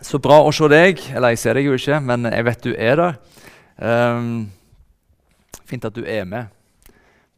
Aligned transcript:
Så 0.00 0.20
bra 0.22 0.38
å 0.46 0.52
se 0.54 0.68
deg. 0.70 1.00
Eller 1.10 1.34
jeg 1.34 1.42
ser 1.42 1.58
deg 1.58 1.66
jo 1.66 1.74
ikke, 1.78 1.98
men 2.04 2.28
jeg 2.30 2.46
vet 2.46 2.62
du 2.66 2.70
er 2.74 3.00
der. 3.00 3.18
Um, 3.78 4.48
fint 5.66 5.86
at 5.86 5.94
du 5.94 6.04
er 6.06 6.26
med 6.28 6.54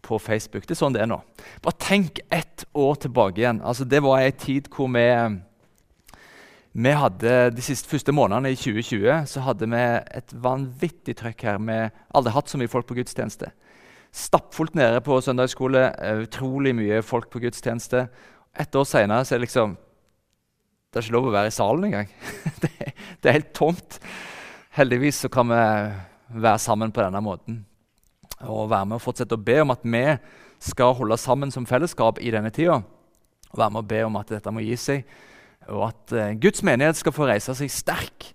på 0.04 0.18
Facebook. 0.20 0.66
Det 0.66 0.74
er 0.74 0.80
sånn 0.80 0.96
det 0.96 1.04
er 1.04 1.10
nå. 1.10 1.20
Bare 1.64 1.80
tenk 1.80 2.20
ett 2.32 2.66
år 2.76 3.00
tilbake 3.04 3.40
igjen. 3.40 3.62
Altså, 3.64 3.86
det 3.88 4.02
var 4.04 4.20
ei 4.20 4.32
tid 4.36 4.68
hvor 4.74 4.90
vi, 4.92 5.06
vi 6.72 6.94
hadde 6.96 7.34
De 7.56 7.64
siste 7.64 7.88
første 7.90 8.14
månedene 8.14 8.52
i 8.52 8.58
2020 8.58 9.26
så 9.30 9.44
hadde 9.44 9.68
vi 9.70 9.84
et 10.20 10.36
vanvittig 10.44 11.16
trøkk 11.20 11.46
her. 11.48 11.60
Vi 11.64 11.80
aldri 12.16 12.36
hatt 12.36 12.52
så 12.52 12.60
mye 12.60 12.72
folk 12.72 12.88
på 12.88 12.98
gudstjeneste. 13.00 13.52
Stappfullt 14.10 14.74
nede 14.76 15.00
på 15.06 15.20
søndagsskole. 15.22 15.88
Utrolig 16.24 16.74
mye 16.76 17.00
folk 17.06 17.30
på 17.32 17.42
gudstjeneste. 17.44 18.08
Et 18.58 18.76
år 18.76 18.88
seinere 18.88 19.24
er 19.24 19.38
det 19.38 19.46
liksom 19.46 19.78
Det 20.90 20.98
er 20.98 21.06
ikke 21.06 21.14
lov 21.14 21.28
å 21.30 21.34
være 21.34 21.50
i 21.50 21.54
salen 21.54 21.86
engang. 21.86 22.08
det, 22.64 22.70
det 23.22 23.30
er 23.30 23.36
helt 23.36 23.52
tomt. 23.54 23.98
Heldigvis 24.74 25.24
så 25.24 25.30
kan 25.30 25.46
vi 25.50 25.64
være 26.42 26.62
sammen 26.62 26.90
på 26.94 27.02
denne 27.02 27.22
måten 27.22 27.64
og 28.40 28.70
være 28.70 28.88
med 28.88 28.96
og 28.96 29.04
fortsette 29.04 29.36
å 29.36 29.42
be 29.44 29.58
om 29.60 29.72
at 29.74 29.82
vi 29.84 30.04
skal 30.64 30.94
holde 30.96 31.18
sammen 31.20 31.50
som 31.52 31.66
fellesskap 31.68 32.20
i 32.24 32.32
denne 32.32 32.52
tida. 32.54 32.78
Og 33.50 33.58
være 33.58 33.74
med 33.74 33.82
og 33.82 33.90
be 33.90 34.00
om 34.06 34.16
at 34.20 34.32
dette 34.32 34.52
må 34.54 34.62
gi 34.64 34.76
seg, 34.80 35.02
og 35.68 35.90
at 35.90 36.14
uh, 36.16 36.30
Guds 36.40 36.64
menighet 36.64 36.96
skal 36.96 37.14
få 37.14 37.28
reise 37.28 37.54
seg 37.58 37.72
sterk 37.72 38.30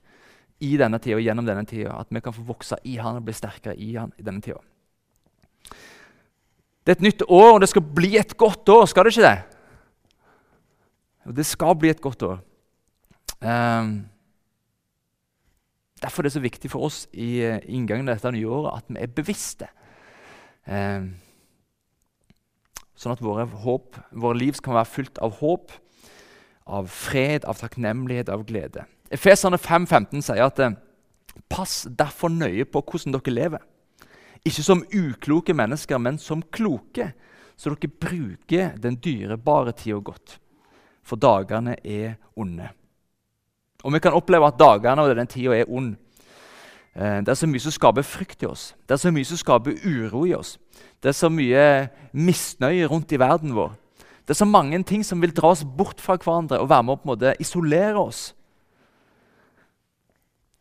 i 0.64 0.76
denne 0.80 1.00
tida 1.02 1.18
og 1.18 1.26
gjennom 1.26 1.48
denne 1.48 1.66
tida. 1.68 1.96
At 1.98 2.14
vi 2.14 2.22
kan 2.24 2.36
få 2.36 2.46
vokse 2.46 2.78
i 2.86 3.00
Han 3.02 3.20
og 3.20 3.26
bli 3.26 3.36
sterkere 3.36 3.76
i 3.82 3.96
Han 3.98 4.14
i 4.20 4.26
denne 4.26 4.44
tida. 4.46 4.62
Det 6.86 6.94
er 6.94 7.00
et 7.00 7.08
nytt 7.08 7.26
år, 7.26 7.56
og 7.56 7.62
det 7.64 7.72
skal 7.72 7.86
bli 7.98 8.14
et 8.20 8.36
godt 8.38 8.70
år, 8.70 8.86
skal 8.86 9.08
det 9.08 9.16
ikke 9.16 9.26
det? 9.26 9.55
Det 11.26 11.46
skal 11.46 11.74
bli 11.80 11.90
et 11.90 12.02
godt 12.02 12.24
år. 12.24 12.44
Um, 13.42 14.06
Derfor 16.02 16.22
er 16.22 16.28
det 16.28 16.36
så 16.36 16.44
viktig 16.44 16.70
for 16.70 16.86
oss 16.86 17.06
i 17.14 17.40
uh, 17.42 17.62
inngangen 17.66 18.06
til 18.06 18.14
dette 18.14 18.34
nye 18.36 18.50
året 18.52 18.82
at 18.82 18.92
vi 18.92 19.00
er 19.02 19.14
bevisste. 19.16 19.70
Um, 20.68 21.16
sånn 23.00 23.16
at 23.16 23.24
våre, 23.24 23.48
håp, 23.64 23.98
våre 24.12 24.38
liv 24.38 24.60
kan 24.64 24.76
være 24.76 24.92
fylt 24.92 25.22
av 25.24 25.40
håp, 25.40 25.72
av 26.68 26.92
fred, 26.92 27.48
av 27.48 27.58
takknemlighet, 27.62 28.30
av 28.30 28.46
glede. 28.46 28.86
Efeserne 29.14 29.58
5,15 29.62 30.26
sier 30.28 30.46
at 30.46 30.62
uh, 30.62 30.76
pass 31.50 31.86
derfor 31.90 32.34
nøye 32.34 32.68
på 32.70 32.84
hvordan 32.86 33.16
dere 33.16 33.34
lever. 33.34 33.66
Ikke 34.46 34.66
som 34.68 34.86
ukloke 34.94 35.56
mennesker, 35.58 35.98
men 35.98 36.20
som 36.22 36.44
kloke, 36.54 37.14
så 37.58 37.72
dere 37.72 37.90
bruker 37.90 38.76
den 38.84 39.00
dyrebare 39.02 39.74
tida 39.80 40.04
godt 40.04 40.42
for 41.06 41.22
dagene 41.22 41.78
er 41.86 42.18
onde. 42.36 42.68
Og 43.86 43.94
vi 43.94 44.02
kan 44.02 44.18
oppleve 44.18 44.50
at 44.50 44.60
dagene 44.60 45.06
og 45.06 45.16
den 45.16 45.30
tida 45.30 45.54
er 45.54 45.70
ond. 45.70 45.94
Eh, 46.96 47.22
det 47.22 47.30
er 47.30 47.38
så 47.38 47.48
mye 47.48 47.62
som 47.62 47.74
skaper 47.76 48.06
frykt 48.08 48.44
i 48.44 48.50
oss. 48.50 48.74
Det 48.88 48.96
er 48.96 49.04
så 49.04 49.12
mye 49.14 49.28
som 49.30 49.38
skaper 49.38 49.78
uro 49.86 50.26
i 50.26 50.34
oss. 50.34 50.56
Det 51.04 51.12
er 51.12 51.18
så 51.18 51.30
mye 51.30 51.90
misnøye 52.14 52.88
rundt 52.90 53.12
i 53.14 53.20
verden 53.20 53.54
vår. 53.56 53.76
Det 54.26 54.34
er 54.34 54.42
så 54.42 54.50
mange 54.50 54.82
ting 54.84 55.06
som 55.06 55.22
vil 55.22 55.36
dra 55.36 55.52
oss 55.54 55.62
bort 55.78 56.02
fra 56.02 56.18
hverandre 56.18 56.58
og 56.60 56.70
være 56.70 56.84
med 56.84 56.96
å 56.96 56.98
på 56.98 57.06
en 57.06 57.14
måte 57.14 57.36
isolere 57.40 58.02
oss. 58.02 58.32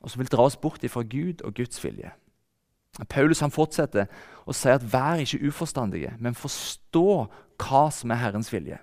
Og 0.04 0.12
som 0.12 0.21
vil 0.21 0.28
dra 0.28 0.44
oss 0.44 0.56
bort 0.60 0.84
fra 0.84 1.03
Gud 1.03 1.41
og 1.41 1.54
Guds 1.56 1.81
vilje. 1.81 2.12
Paulus 3.09 3.41
han 3.41 3.50
fortsetter 3.50 4.06
å 4.44 4.53
si 4.54 4.69
at 4.69 4.84
vær 4.93 5.22
ikke 5.22 5.49
uforstandige, 5.49 6.12
men 6.21 6.37
forstå 6.37 7.09
hva 7.65 7.87
som 7.91 8.12
er 8.12 8.21
Herrens 8.21 8.53
vilje. 8.53 8.78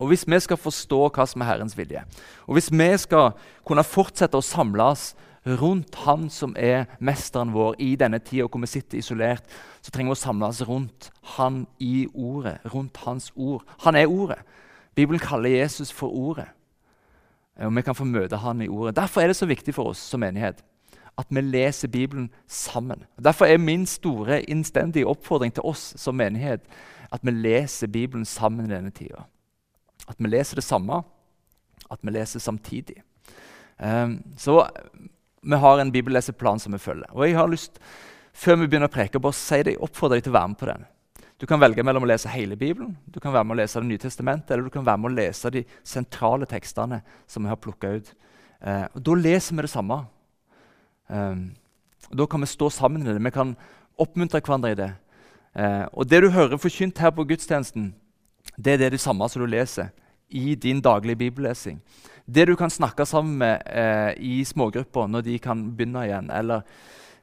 Og 0.00 0.08
Hvis 0.08 0.24
vi 0.26 0.38
skal 0.40 0.56
forstå 0.56 1.00
hva 1.12 1.26
som 1.28 1.42
er 1.42 1.50
Herrens 1.50 1.76
vilje, 1.76 2.04
og 2.48 2.56
hvis 2.56 2.70
vi 2.72 2.88
skal 2.96 3.34
kunne 3.68 3.84
fortsette 3.84 4.38
å 4.38 4.44
samles 4.44 5.14
rundt 5.46 5.94
Han 6.04 6.28
som 6.30 6.54
er 6.56 6.84
mesteren 7.00 7.52
vår 7.52 7.76
i 7.80 7.94
denne 7.96 8.18
tida 8.18 8.48
hvor 8.48 8.60
vi 8.60 8.68
sitter 8.68 8.98
isolert, 8.98 9.44
så 9.80 9.90
trenger 9.90 10.12
vi 10.12 10.18
å 10.18 10.22
samles 10.22 10.62
rundt 10.68 11.10
Han 11.36 11.66
i 11.78 12.06
Ordet, 12.14 12.58
rundt 12.74 12.96
Hans 13.04 13.32
ord. 13.36 13.64
Han 13.84 13.96
er 13.96 14.08
Ordet. 14.08 14.40
Bibelen 14.94 15.20
kaller 15.20 15.50
Jesus 15.50 15.92
for 15.92 16.08
Ordet. 16.08 16.48
Og 17.60 17.76
vi 17.76 17.82
kan 17.82 17.94
få 17.94 18.04
møte 18.04 18.40
Han 18.40 18.62
i 18.62 18.68
Ordet. 18.68 18.96
Derfor 18.96 19.20
er 19.20 19.26
det 19.26 19.36
så 19.36 19.46
viktig 19.46 19.74
for 19.74 19.92
oss 19.92 19.98
som 19.98 20.20
menighet 20.20 20.64
at 21.18 21.26
vi 21.28 21.40
leser 21.40 21.88
Bibelen 21.88 22.30
sammen. 22.46 23.04
Derfor 23.22 23.44
er 23.44 23.58
min 23.58 23.86
store 23.86 24.42
innstendige 24.42 25.06
oppfordring 25.06 25.52
til 25.52 25.66
oss 25.68 25.92
som 26.00 26.16
menighet 26.16 26.64
at 27.12 27.20
vi 27.22 27.30
leser 27.30 27.86
Bibelen 27.86 28.24
sammen 28.24 28.64
i 28.64 28.74
denne 28.74 28.90
tida. 28.90 29.26
At 30.08 30.16
vi 30.18 30.30
leser 30.30 30.60
det 30.60 30.64
samme, 30.64 31.02
at 31.90 31.98
vi 32.02 32.14
leser 32.14 32.40
samtidig. 32.40 33.02
Um, 33.78 34.22
så 34.36 34.62
vi 35.42 35.56
har 35.56 35.78
en 35.78 35.92
bibelleseplan 35.92 36.60
som 36.60 36.72
vi 36.72 36.78
følger. 36.78 37.10
Og 37.12 37.26
jeg 37.26 37.36
har 37.36 37.48
lyst, 37.48 37.78
Før 38.32 38.56
vi 38.60 38.68
begynner 38.70 38.86
å 38.86 38.92
preke, 38.94 39.18
bare 39.18 39.34
si 39.34 39.58
deg, 39.66 39.80
oppfordre 39.82 40.16
deg 40.16 40.22
til 40.24 40.30
å 40.30 40.36
være 40.36 40.48
med 40.48 40.58
på 40.60 40.66
den. 40.68 40.84
Du 41.40 41.46
kan 41.50 41.60
velge 41.60 41.82
mellom 41.82 42.04
å 42.04 42.08
lese 42.08 42.30
hele 42.30 42.56
Bibelen, 42.56 42.92
du 43.10 43.18
kan 43.20 43.32
være 43.34 43.44
med 43.44 43.56
å 43.56 43.58
lese 43.58 43.80
Det 43.80 43.88
nye 43.88 43.98
testamentet, 43.98 44.52
eller 44.52 44.68
du 44.68 44.70
kan 44.70 44.84
være 44.86 45.00
med 45.02 45.10
å 45.10 45.16
lese 45.16 45.50
de 45.50 45.64
sentrale 45.82 46.46
tekstene 46.46 47.00
som 47.26 47.42
vi 47.42 47.50
har 47.50 47.58
plukka 47.58 47.90
ut. 47.96 48.12
Uh, 48.62 48.86
og 48.94 49.02
Da 49.02 49.16
leser 49.18 49.56
vi 49.56 49.64
det 49.66 49.72
samme. 49.72 49.98
Um, 51.08 51.50
og 52.10 52.16
Da 52.22 52.26
kan 52.26 52.40
vi 52.40 52.46
stå 52.46 52.70
sammen 52.70 53.02
i 53.02 53.10
det. 53.10 53.24
Vi 53.24 53.34
kan 53.34 53.56
oppmuntre 53.98 54.40
hverandre 54.40 54.70
i 54.70 54.78
det. 54.78 54.92
Uh, 55.58 55.86
og 55.92 56.06
Det 56.06 56.22
du 56.22 56.30
hører 56.30 56.56
forkynt 56.56 56.98
her 56.98 57.10
på 57.10 57.24
gudstjenesten, 57.24 57.94
det 58.64 58.76
er 58.80 58.90
det, 58.90 59.00
samme 59.00 59.28
som 59.28 59.42
du 59.42 59.46
leser 59.46 59.90
i 60.28 60.54
din 60.54 60.80
daglige 60.80 61.16
bibellesing. 61.16 61.80
Det 62.26 62.46
du 62.46 62.56
kan 62.56 62.70
snakke 62.70 63.06
sammen 63.06 63.38
med 63.38 63.62
eh, 63.66 64.14
i 64.18 64.44
smågrupper 64.44 65.06
når 65.06 65.20
de 65.26 65.38
kan 65.38 65.62
begynne 65.76 66.04
igjen, 66.06 66.30
eller 66.30 66.62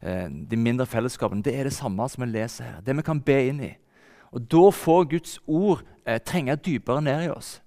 eh, 0.02 0.28
de 0.28 0.58
mindre 0.58 0.86
fellesskapene, 0.86 1.44
det 1.44 1.56
er 1.56 1.64
det 1.64 1.74
samme 1.74 2.10
som 2.10 2.24
vi 2.24 2.32
leser 2.32 2.64
her. 2.64 2.82
Det 2.82 2.96
vi 2.98 3.06
kan 3.06 3.22
be 3.22 3.38
inn 3.48 3.62
i. 3.64 3.76
Og 4.32 4.42
Da 4.52 4.70
får 4.72 5.08
Guds 5.14 5.40
ord 5.48 5.86
eh, 6.06 6.20
trenge 6.20 6.56
dypere 6.56 7.02
ned 7.02 7.24
i 7.28 7.32
oss. 7.32 7.62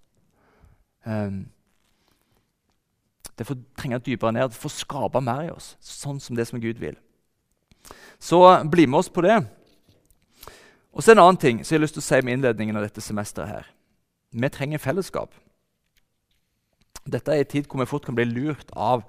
Um, 1.07 1.47
det 3.39 3.47
får 3.47 3.57
trenge 3.79 3.99
dypere 4.05 4.33
ned, 4.33 4.51
det 4.53 4.61
får 4.61 4.75
skape 4.83 5.21
mer 5.25 5.47
i 5.47 5.53
oss, 5.55 5.73
sånn 5.81 6.21
som 6.21 6.37
det 6.37 6.45
som 6.49 6.61
Gud 6.61 6.77
vil. 6.77 6.99
Så 8.21 8.43
bli 8.69 8.85
med 8.87 8.99
oss 9.01 9.09
på 9.09 9.25
det. 9.25 9.39
Og 10.93 11.03
så 11.03 11.13
En 11.13 11.19
annen 11.19 11.37
ting 11.37 11.65
som 11.65 11.75
jeg 11.75 11.79
har 11.79 11.85
lyst 11.85 11.95
til 11.95 12.03
å 12.03 12.09
si 12.09 12.21
med 12.25 12.33
innledningen 12.33 12.77
av 12.77 12.83
dette 12.83 13.01
semesteret. 13.01 13.49
her. 13.49 13.67
Vi 14.33 14.49
trenger 14.49 14.79
fellesskap. 14.79 15.35
Dette 17.07 17.33
er 17.33 17.39
en 17.39 17.45
tid 17.45 17.67
hvor 17.67 17.81
vi 17.81 17.87
fort 17.87 18.05
kan 18.05 18.15
bli 18.15 18.25
lurt 18.25 18.71
av 18.77 19.03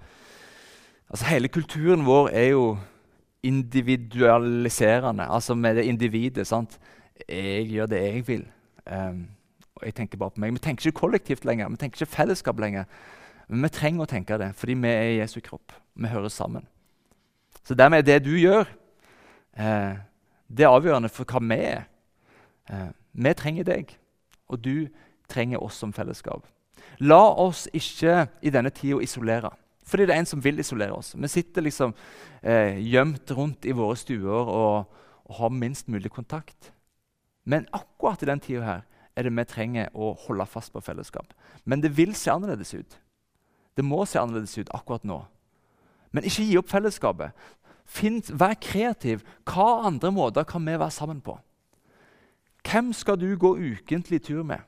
altså 1.09 1.25
Hele 1.25 1.47
kulturen 1.47 2.06
vår 2.06 2.30
er 2.30 2.47
jo 2.50 2.78
individualiserende, 3.44 5.24
altså 5.24 5.56
med 5.56 5.75
det 5.75 5.84
individet. 5.84 6.47
sant? 6.47 6.80
Jeg 7.30 7.68
gjør 7.68 7.86
det 7.86 8.02
jeg 8.02 8.28
vil. 8.28 8.46
Um, 8.92 9.28
og 9.75 9.86
jeg 9.86 9.94
tenker 9.94 10.18
bare 10.18 10.30
på 10.30 10.40
meg. 10.40 10.53
Vi 10.53 10.59
tenker 10.59 10.88
ikke 10.88 11.00
kollektivt 11.00 11.46
lenger, 11.46 11.69
vi 11.69 11.78
tenker 11.78 12.02
ikke 12.02 12.16
fellesskap 12.16 12.59
lenger. 12.59 12.83
Men 13.48 13.63
vi 13.63 13.69
trenger 13.69 14.06
å 14.06 14.10
tenke 14.10 14.38
det, 14.38 14.54
fordi 14.56 14.74
vi 14.74 14.88
er 14.88 15.10
i 15.10 15.19
Jesu 15.19 15.39
kropp. 15.42 15.74
Vi 15.95 16.07
hører 16.07 16.30
sammen. 16.30 16.68
Så 17.63 17.75
dermed 17.75 17.98
er 17.98 18.01
det 18.01 18.25
du 18.25 18.38
gjør, 18.38 18.66
eh, 19.57 19.98
det 20.57 20.65
er 20.65 20.74
avgjørende 20.74 21.09
for 21.09 21.27
hva 21.27 21.42
vi 21.44 21.59
er. 21.63 21.86
Eh, 22.69 22.89
vi 23.12 23.33
trenger 23.38 23.68
deg, 23.68 23.95
og 24.51 24.62
du 24.63 24.88
trenger 25.31 25.63
oss 25.63 25.80
som 25.80 25.94
fellesskap. 25.94 26.45
La 27.00 27.21
oss 27.39 27.68
ikke 27.74 28.27
i 28.44 28.51
denne 28.53 28.71
tida 28.75 29.00
isolere. 29.01 29.51
Fordi 29.88 30.06
det 30.06 30.15
er 30.15 30.21
en 30.21 30.30
som 30.30 30.44
vil 30.44 30.59
isolere 30.59 30.95
oss. 30.95 31.15
Vi 31.18 31.27
sitter 31.27 31.65
liksom 31.65 31.94
eh, 32.44 32.77
gjemt 32.80 33.31
rundt 33.36 33.65
i 33.65 33.75
våre 33.75 33.98
stuer 34.00 34.30
og, 34.31 34.86
og, 35.25 35.36
har 35.39 35.50
minst 35.56 35.88
mulig 35.88 36.12
kontakt. 36.12 36.74
Men 37.47 37.68
akkurat 37.71 38.21
i 38.24 38.27
den 38.27 38.39
tida 38.39 38.63
her 38.65 38.81
er 39.15 39.24
det 39.24 39.31
vi 39.36 39.45
trenger 39.47 39.89
å 39.95 40.13
holde 40.27 40.45
fast 40.45 40.74
på 40.74 40.83
fellesskap. 40.83 41.33
Men 41.63 41.81
det 41.81 41.94
vil 41.97 42.13
se 42.15 42.31
annerledes 42.31 42.74
ut. 42.75 42.97
Det 43.75 43.86
må 43.86 44.04
se 44.06 44.19
annerledes 44.19 44.57
ut 44.59 44.71
akkurat 44.75 45.07
nå. 45.07 45.21
Men 46.12 46.27
ikke 46.27 46.44
gi 46.44 46.57
opp 46.59 46.69
fellesskapet. 46.71 47.31
Finn, 47.92 48.22
vær 48.24 48.56
kreativ. 48.62 49.26
Hva 49.44 49.84
andre 49.90 50.14
måter 50.16 50.48
kan 50.48 50.64
vi 50.64 50.78
være 50.80 50.94
sammen 50.96 51.20
på? 51.24 51.36
Hvem 52.64 52.94
skal 52.96 53.18
du 53.20 53.28
gå 53.36 53.56
ukentlig 53.58 54.22
tur 54.24 54.44
med 54.48 54.68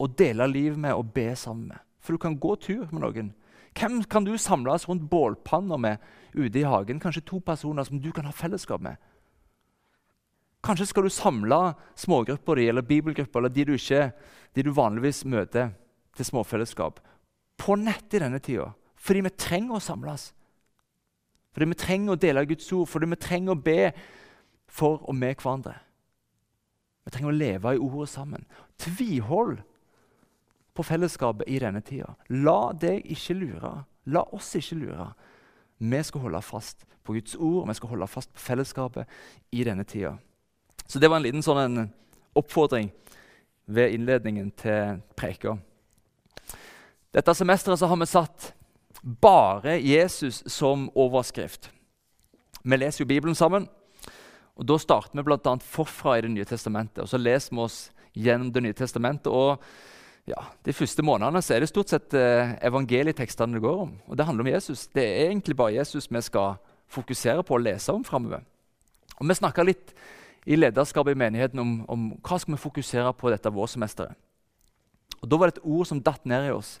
og 0.00 0.14
dele 0.16 0.46
livet 0.48 0.78
med 0.78 0.94
og 0.94 1.12
be 1.14 1.32
sammen 1.36 1.72
med? 1.72 1.80
For 2.00 2.14
du 2.14 2.22
kan 2.22 2.38
gå 2.40 2.54
tur 2.56 2.88
med 2.92 3.02
noen 3.02 3.34
Hvem 3.76 4.02
kan 4.10 4.24
du 4.26 4.34
samles 4.38 4.88
rundt 4.88 5.06
bålpanna 5.10 5.76
med 5.78 5.98
ute 6.34 6.58
i 6.58 6.66
hagen? 6.66 7.00
Kanskje 7.00 7.22
to 7.26 7.38
personer 7.38 7.84
som 7.86 8.00
du 8.02 8.10
kan 8.12 8.26
ha 8.26 8.32
fellesskap 8.34 8.82
med. 8.82 8.96
Kanskje 10.62 10.88
skal 10.90 11.06
du 11.06 11.10
samle 11.10 11.58
smågrupper 11.96 12.58
di, 12.58 12.66
eller 12.68 12.82
bibelgrupper 12.82 13.40
eller 13.40 13.54
de 13.54 13.64
du, 13.64 13.72
ikke, 13.78 14.10
de 14.54 14.64
du 14.66 14.72
vanligvis 14.74 15.24
møter 15.24 15.70
til 16.16 16.26
småfellesskap, 16.26 16.98
på 17.56 17.76
nett 17.78 18.12
i 18.14 18.20
denne 18.20 18.42
tida. 18.42 18.72
Fordi 18.98 19.22
vi 19.24 19.32
trenger 19.38 19.78
å 19.78 19.80
samles. 19.80 20.32
Fordi 21.52 21.68
vi 21.70 21.78
trenger 21.78 22.14
å 22.14 22.20
dele 22.20 22.46
Guds 22.46 22.68
ord, 22.72 22.88
fordi 22.88 23.08
vi 23.10 23.18
trenger 23.20 23.54
å 23.56 23.62
be 23.62 23.92
for 24.70 25.02
og 25.08 25.16
med 25.18 25.34
hverandre. 25.40 25.74
Vi 27.04 27.12
trenger 27.14 27.32
å 27.32 27.38
leve 27.38 27.74
i 27.74 27.80
ordet 27.80 28.08
sammen. 28.12 28.46
Tvihold 28.78 29.58
på 30.76 30.86
fellesskapet 30.86 31.48
i 31.50 31.58
denne 31.62 31.82
tida. 31.84 32.14
La 32.28 32.72
deg 32.72 33.02
ikke 33.10 33.34
lure. 33.34 33.72
La 34.06 34.22
oss 34.32 34.52
ikke 34.56 34.78
lure. 34.78 35.10
Vi 35.80 36.02
skal 36.06 36.26
holde 36.26 36.42
fast 36.44 36.84
på 37.04 37.16
Guds 37.16 37.34
ord, 37.34 37.66
vi 37.68 37.74
skal 37.74 37.88
holde 37.94 38.06
fast 38.06 38.32
på 38.34 38.42
fellesskapet 38.44 39.08
i 39.56 39.64
denne 39.64 39.84
tida. 39.88 40.14
Så 40.86 40.98
det 40.98 41.08
var 41.08 41.18
en 41.18 41.24
liten 41.24 41.42
sånn 41.42 41.62
en 41.64 41.90
oppfordring 42.36 42.90
ved 43.70 43.94
innledningen 43.96 44.50
til 44.58 45.00
preka. 45.18 45.56
Dette 47.10 47.34
semesteret 47.34 47.80
har 47.80 47.98
vi 47.98 48.06
satt 48.06 48.52
'Bare 49.02 49.80
Jesus' 49.80 50.48
som 50.48 50.90
overskrift. 50.94 51.70
Vi 52.64 52.76
leser 52.76 53.04
jo 53.04 53.08
Bibelen 53.08 53.34
sammen. 53.34 53.68
og 54.56 54.66
Da 54.66 54.76
starter 54.78 55.16
vi 55.16 55.22
bl.a. 55.22 55.56
forfra 55.56 56.18
i 56.18 56.20
Det 56.20 56.30
nye 56.30 56.44
testamentet. 56.44 56.98
og 56.98 57.08
Så 57.08 57.16
leser 57.16 57.54
vi 57.54 57.60
oss 57.60 57.90
gjennom 58.14 58.52
Det 58.52 58.62
nye 58.62 58.72
testamentet. 58.72 59.26
og 59.26 59.58
ja, 60.26 60.44
De 60.64 60.72
første 60.72 61.02
månedene 61.02 61.42
så 61.42 61.54
er 61.54 61.60
det 61.60 61.68
stort 61.68 61.88
sett 61.88 62.14
eh, 62.14 62.58
evangelietekstene 62.62 63.54
det 63.54 63.62
går 63.62 63.80
om. 63.80 63.92
Og 64.06 64.16
Det 64.16 64.26
handler 64.26 64.44
om 64.44 64.52
Jesus. 64.52 64.86
Det 64.86 65.02
er 65.02 65.30
egentlig 65.30 65.56
bare 65.56 65.74
Jesus 65.74 66.10
vi 66.10 66.20
skal 66.20 66.54
fokusere 66.88 67.42
på 67.42 67.54
å 67.54 67.62
lese 67.62 67.92
om 67.92 68.04
framover. 68.04 68.42
Og 69.18 69.28
Vi 69.28 69.34
snakka 69.34 69.64
litt 69.64 69.94
i 70.46 70.56
lederskapet 70.56 71.12
i 71.12 71.18
menigheten 71.18 71.58
om, 71.58 71.84
om 71.88 72.12
hva 72.22 72.38
skal 72.38 72.54
vi 72.54 72.60
fokusere 72.60 73.12
på 73.12 73.30
dette 73.30 73.52
vårsemesteret. 73.52 74.14
Og 75.22 75.28
Da 75.28 75.36
var 75.36 75.46
det 75.50 75.58
et 75.58 75.64
ord 75.64 75.86
som 75.86 76.00
datt 76.00 76.24
ned 76.26 76.48
i 76.48 76.52
oss. 76.54 76.78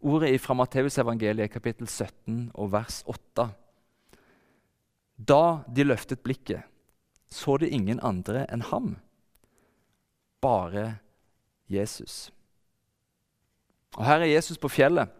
Ordet 0.00 0.40
fra 0.40 0.54
Matteusevangeliet 0.54 1.50
kapittel 1.50 1.88
17 1.88 2.50
og 2.54 2.72
vers 2.72 3.02
8. 3.06 3.48
Da 5.18 5.42
de 5.74 5.84
løftet 5.84 6.22
blikket, 6.22 6.62
så 7.30 7.56
de 7.58 7.68
ingen 7.68 7.98
andre 8.06 8.44
enn 8.46 8.62
ham, 8.70 8.92
bare 10.40 11.00
Jesus. 11.68 12.30
Og 13.96 14.06
Her 14.06 14.22
er 14.22 14.30
Jesus 14.30 14.58
på 14.58 14.70
fjellet 14.70 15.10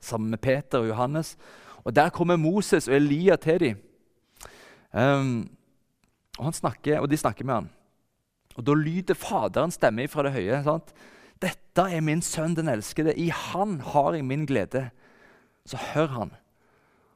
sammen 0.00 0.30
med 0.30 0.38
Peter 0.38 0.78
og 0.78 0.88
Johannes. 0.88 1.36
Og 1.84 1.96
Der 1.96 2.10
kommer 2.10 2.36
Moses 2.36 2.88
og 2.88 2.94
Elia 2.94 3.36
til 3.36 3.60
dem. 3.60 3.76
Um, 4.92 5.50
og, 6.38 6.54
snakker, 6.54 7.00
og, 7.00 7.10
de 7.10 7.16
snakker 7.16 7.44
med 7.44 7.54
ham. 7.54 7.68
Og 8.56 8.66
Da 8.66 8.74
lyder 8.74 9.14
Faderens 9.14 9.74
stemme 9.74 10.08
fra 10.08 10.22
det 10.22 10.32
høye. 10.32 10.62
Sant? 10.64 10.94
'Dette 11.40 11.86
er 11.88 12.00
min 12.04 12.22
sønn, 12.22 12.54
den 12.54 12.68
elskede. 12.68 13.14
I 13.16 13.30
han 13.30 13.80
har 13.80 14.14
jeg 14.14 14.24
min 14.24 14.46
glede.' 14.46 14.90
Så 15.64 15.76
hør 15.76 16.06
han. 16.06 16.30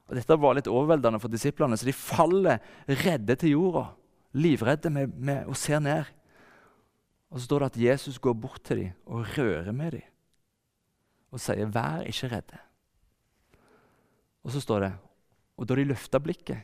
Og 0.08 0.16
Dette 0.16 0.36
var 0.40 0.54
litt 0.54 0.68
overveldende 0.68 1.20
for 1.20 1.32
disiplene, 1.32 1.76
så 1.76 1.86
de 1.88 1.92
faller 1.96 2.60
redde 2.88 3.36
til 3.40 3.54
jorda. 3.56 3.86
Livredde 4.34 4.90
med, 4.90 5.14
med, 5.16 5.46
og 5.46 5.56
ser 5.56 5.80
ned. 5.80 6.04
Og 7.30 7.40
Så 7.40 7.46
står 7.46 7.58
det 7.58 7.66
at 7.66 7.80
Jesus 7.82 8.18
går 8.18 8.32
bort 8.32 8.62
til 8.64 8.76
dem 8.76 8.92
og 9.06 9.26
rører 9.38 9.72
med 9.72 9.90
dem 9.90 10.10
og 11.34 11.40
sier, 11.40 11.66
'Vær 11.66 12.06
ikke 12.06 12.28
redde'. 12.28 12.62
Og 14.44 14.50
så 14.50 14.60
står 14.60 14.80
det 14.80 14.92
Og 15.56 15.68
da 15.68 15.74
de 15.74 15.84
løfta 15.84 16.18
blikket, 16.18 16.58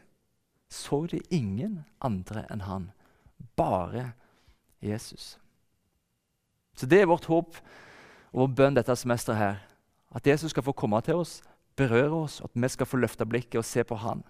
så 0.71 1.07
de 1.07 1.21
ingen 1.31 1.85
andre 2.01 2.45
enn 2.51 2.61
han, 2.61 2.91
bare 3.57 4.13
Jesus. 4.83 5.39
Så 6.77 6.87
Det 6.87 7.01
er 7.01 7.07
vårt 7.07 7.25
håp 7.25 7.57
og 8.33 8.41
vår 8.41 8.55
bønn 8.57 8.75
dette 8.75 8.97
semesteret. 8.97 9.39
her, 9.39 9.57
At 10.15 10.27
Jesus 10.27 10.51
skal 10.51 10.63
få 10.63 10.73
komme 10.73 11.01
til 11.01 11.15
oss, 11.15 11.43
berøre 11.77 12.23
oss, 12.25 12.41
at 12.41 12.51
vi 12.55 12.69
skal 12.69 12.87
få 12.87 12.97
løfte 12.97 13.27
blikket 13.27 13.59
og 13.59 13.65
se 13.65 13.85
på 13.85 13.95
han. 13.95 14.25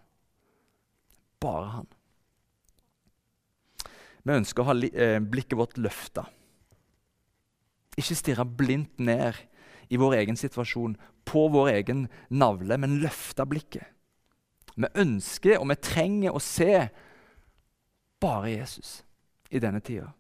Bare 1.41 1.69
han. 1.69 1.87
Vi 4.25 4.33
ønsker 4.33 4.63
å 4.63 4.67
ha 4.67 4.75
eh, 4.75 5.21
blikket 5.21 5.57
vårt 5.57 5.79
løfta. 5.79 6.27
Ikke 7.97 8.15
stirre 8.15 8.45
blindt 8.45 9.01
ned 9.01 9.35
i 9.89 9.97
vår 9.97 10.15
egen 10.21 10.37
situasjon, 10.37 10.97
på 11.25 11.49
vår 11.49 11.69
egen 11.69 12.09
navle, 12.29 12.77
men 12.79 13.01
løfte 13.03 13.47
blikket. 13.47 13.87
Vi 14.77 14.89
ønsker 14.95 15.59
og 15.59 15.69
vi 15.71 15.77
trenger 15.83 16.37
å 16.37 16.43
se 16.43 16.89
bare 18.21 18.53
Jesus 18.53 19.01
i 19.51 19.61
denne 19.63 19.81
tida. 19.81 20.13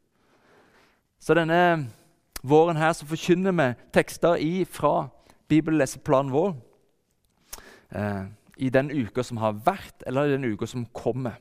Så 1.20 1.36
denne 1.36 1.60
våren 2.42 2.76
her 2.76 2.92
så 2.92 3.06
forkynner 3.06 3.52
vi 3.52 3.68
tekster 3.92 4.40
i 4.40 4.64
fra 4.64 5.08
bibelleseplanen 5.50 6.32
vår 6.32 6.54
eh, 7.96 8.24
i 8.56 8.68
den 8.68 8.90
uka 8.90 9.22
som 9.24 9.40
har 9.40 9.56
vært, 9.64 10.02
eller 10.06 10.28
i 10.28 10.34
den 10.36 10.44
uka 10.44 10.66
som 10.66 10.86
kommer. 10.92 11.38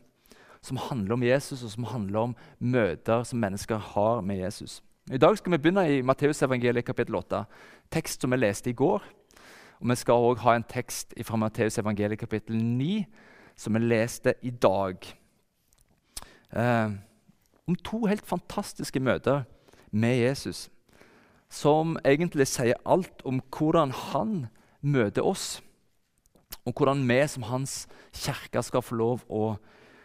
Som 0.62 0.78
handler 0.78 1.14
om 1.14 1.24
Jesus, 1.24 1.64
og 1.64 1.72
som 1.72 1.84
handler 1.84 2.20
om 2.20 2.36
møter 2.60 3.24
som 3.24 3.40
mennesker 3.40 3.78
har 3.78 4.22
med 4.22 4.42
Jesus. 4.42 4.82
I 5.12 5.18
dag 5.18 5.38
skal 5.38 5.52
vi 5.52 5.58
begynne 5.58 5.86
i 5.90 6.02
Matteusevangeliet 6.02 6.86
kapittel 6.86 7.16
8, 7.16 7.44
tekst 7.92 8.22
som 8.22 8.32
vi 8.32 8.38
leste 8.38 8.70
i 8.70 8.74
går. 8.74 9.04
Og 9.80 9.90
Vi 9.90 9.96
skal 9.96 10.14
òg 10.14 10.40
ha 10.44 10.56
en 10.56 10.64
tekst 10.64 11.14
fra 11.24 11.38
Matteusevangeliet 11.38 12.20
kapittel 12.20 12.56
9 12.56 13.06
som 13.56 13.74
vi 13.74 13.80
leste 13.80 14.34
i 14.42 14.50
dag. 14.50 14.98
Eh, 16.52 16.92
om 17.68 17.76
to 17.76 18.06
helt 18.06 18.26
fantastiske 18.26 19.00
møter 19.00 19.44
med 19.92 20.18
Jesus 20.18 20.70
som 21.50 21.98
egentlig 22.06 22.48
sier 22.48 22.78
alt 22.86 23.24
om 23.26 23.42
hvordan 23.50 23.92
han 23.92 24.48
møter 24.82 25.26
oss, 25.26 25.60
og 26.66 26.78
hvordan 26.78 27.02
vi 27.10 27.20
som 27.28 27.48
hans 27.50 27.88
kirke 28.14 28.62
skal 28.64 28.86
få 28.86 28.98
lov 29.00 29.26
å 29.30 29.58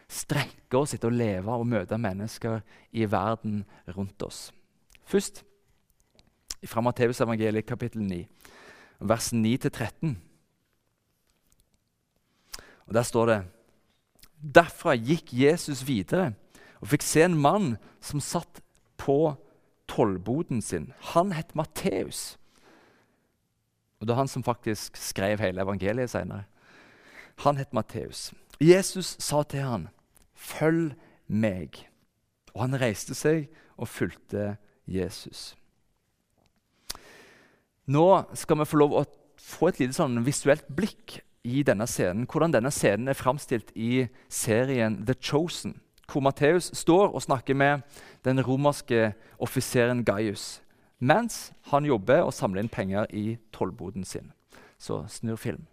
strekke 0.09 0.79
oss 0.79 0.95
etter 0.97 1.11
å 1.11 1.17
leve 1.17 1.53
og 1.53 1.69
møte 1.69 1.99
mennesker 2.01 2.63
i 2.93 3.07
verden 3.11 3.63
rundt 3.97 4.23
oss. 4.25 4.51
Først 5.05 5.43
fra 6.65 6.81
Matteusevangeliet 6.85 7.67
kapittel 7.69 8.05
9, 8.07 8.23
vers 9.05 9.33
9-13. 9.37 10.15
Og 12.87 12.95
Der 12.95 13.03
står 13.03 13.27
det 13.27 13.43
Derfra 14.55 14.93
gikk 14.93 15.33
Jesus 15.33 15.87
videre 15.89 16.35
og 16.83 16.91
fikk 16.93 17.05
se 17.07 17.23
en 17.25 17.37
mann 17.37 17.77
som 18.05 18.21
satt 18.21 18.61
på 19.01 19.33
tollboden 19.95 20.63
sin. 20.63 20.93
Han 21.15 21.33
het 21.33 21.55
Matteus. 21.55 22.39
Og 24.01 24.07
Det 24.07 24.13
er 24.13 24.17
han 24.19 24.29
som 24.29 24.43
faktisk 24.43 24.97
skrev 24.97 25.41
hele 25.41 25.63
evangeliet 25.63 26.11
senere. 26.11 26.45
Han 27.37 27.57
het 27.57 27.73
Matteus. 27.73 28.35
Jesus 28.61 29.17
sa 29.19 29.43
til 29.43 29.61
han, 29.61 29.89
'Følg 30.35 30.95
meg.' 31.29 31.89
Og 32.55 32.61
han 32.61 32.81
reiste 32.81 33.15
seg 33.15 33.49
og 33.77 33.89
fulgte 33.89 34.57
Jesus. 34.87 35.57
Nå 37.87 38.25
skal 38.35 38.59
vi 38.59 38.65
få 38.65 38.77
lov 38.77 38.93
å 38.93 39.05
få 39.37 39.69
et 39.69 39.81
lite 39.81 39.93
sånn 39.93 40.25
visuelt 40.25 40.65
blikk 40.77 41.21
i 41.45 41.63
denne 41.63 41.87
scenen. 41.87 42.27
Hvordan 42.27 42.53
denne 42.53 42.71
scenen 42.71 43.09
er 43.09 43.19
framstilt 43.19 43.73
i 43.77 44.07
serien 44.29 45.07
The 45.07 45.15
Chosen. 45.21 45.81
Hvor 46.09 46.21
Matteus 46.21 46.71
står 46.77 47.15
og 47.15 47.23
snakker 47.23 47.55
med 47.55 47.83
den 48.25 48.41
romerske 48.41 49.13
offiseren 49.39 50.05
Gaius 50.05 50.61
mens 51.05 51.53
han 51.71 51.85
jobber 51.85 52.23
og 52.25 52.33
samler 52.35 52.63
inn 52.63 52.71
penger 52.73 53.09
i 53.13 53.37
tollboden 53.53 54.07
sin. 54.09 54.31
Så 54.79 55.03
snur 55.11 55.37
film. 55.37 55.67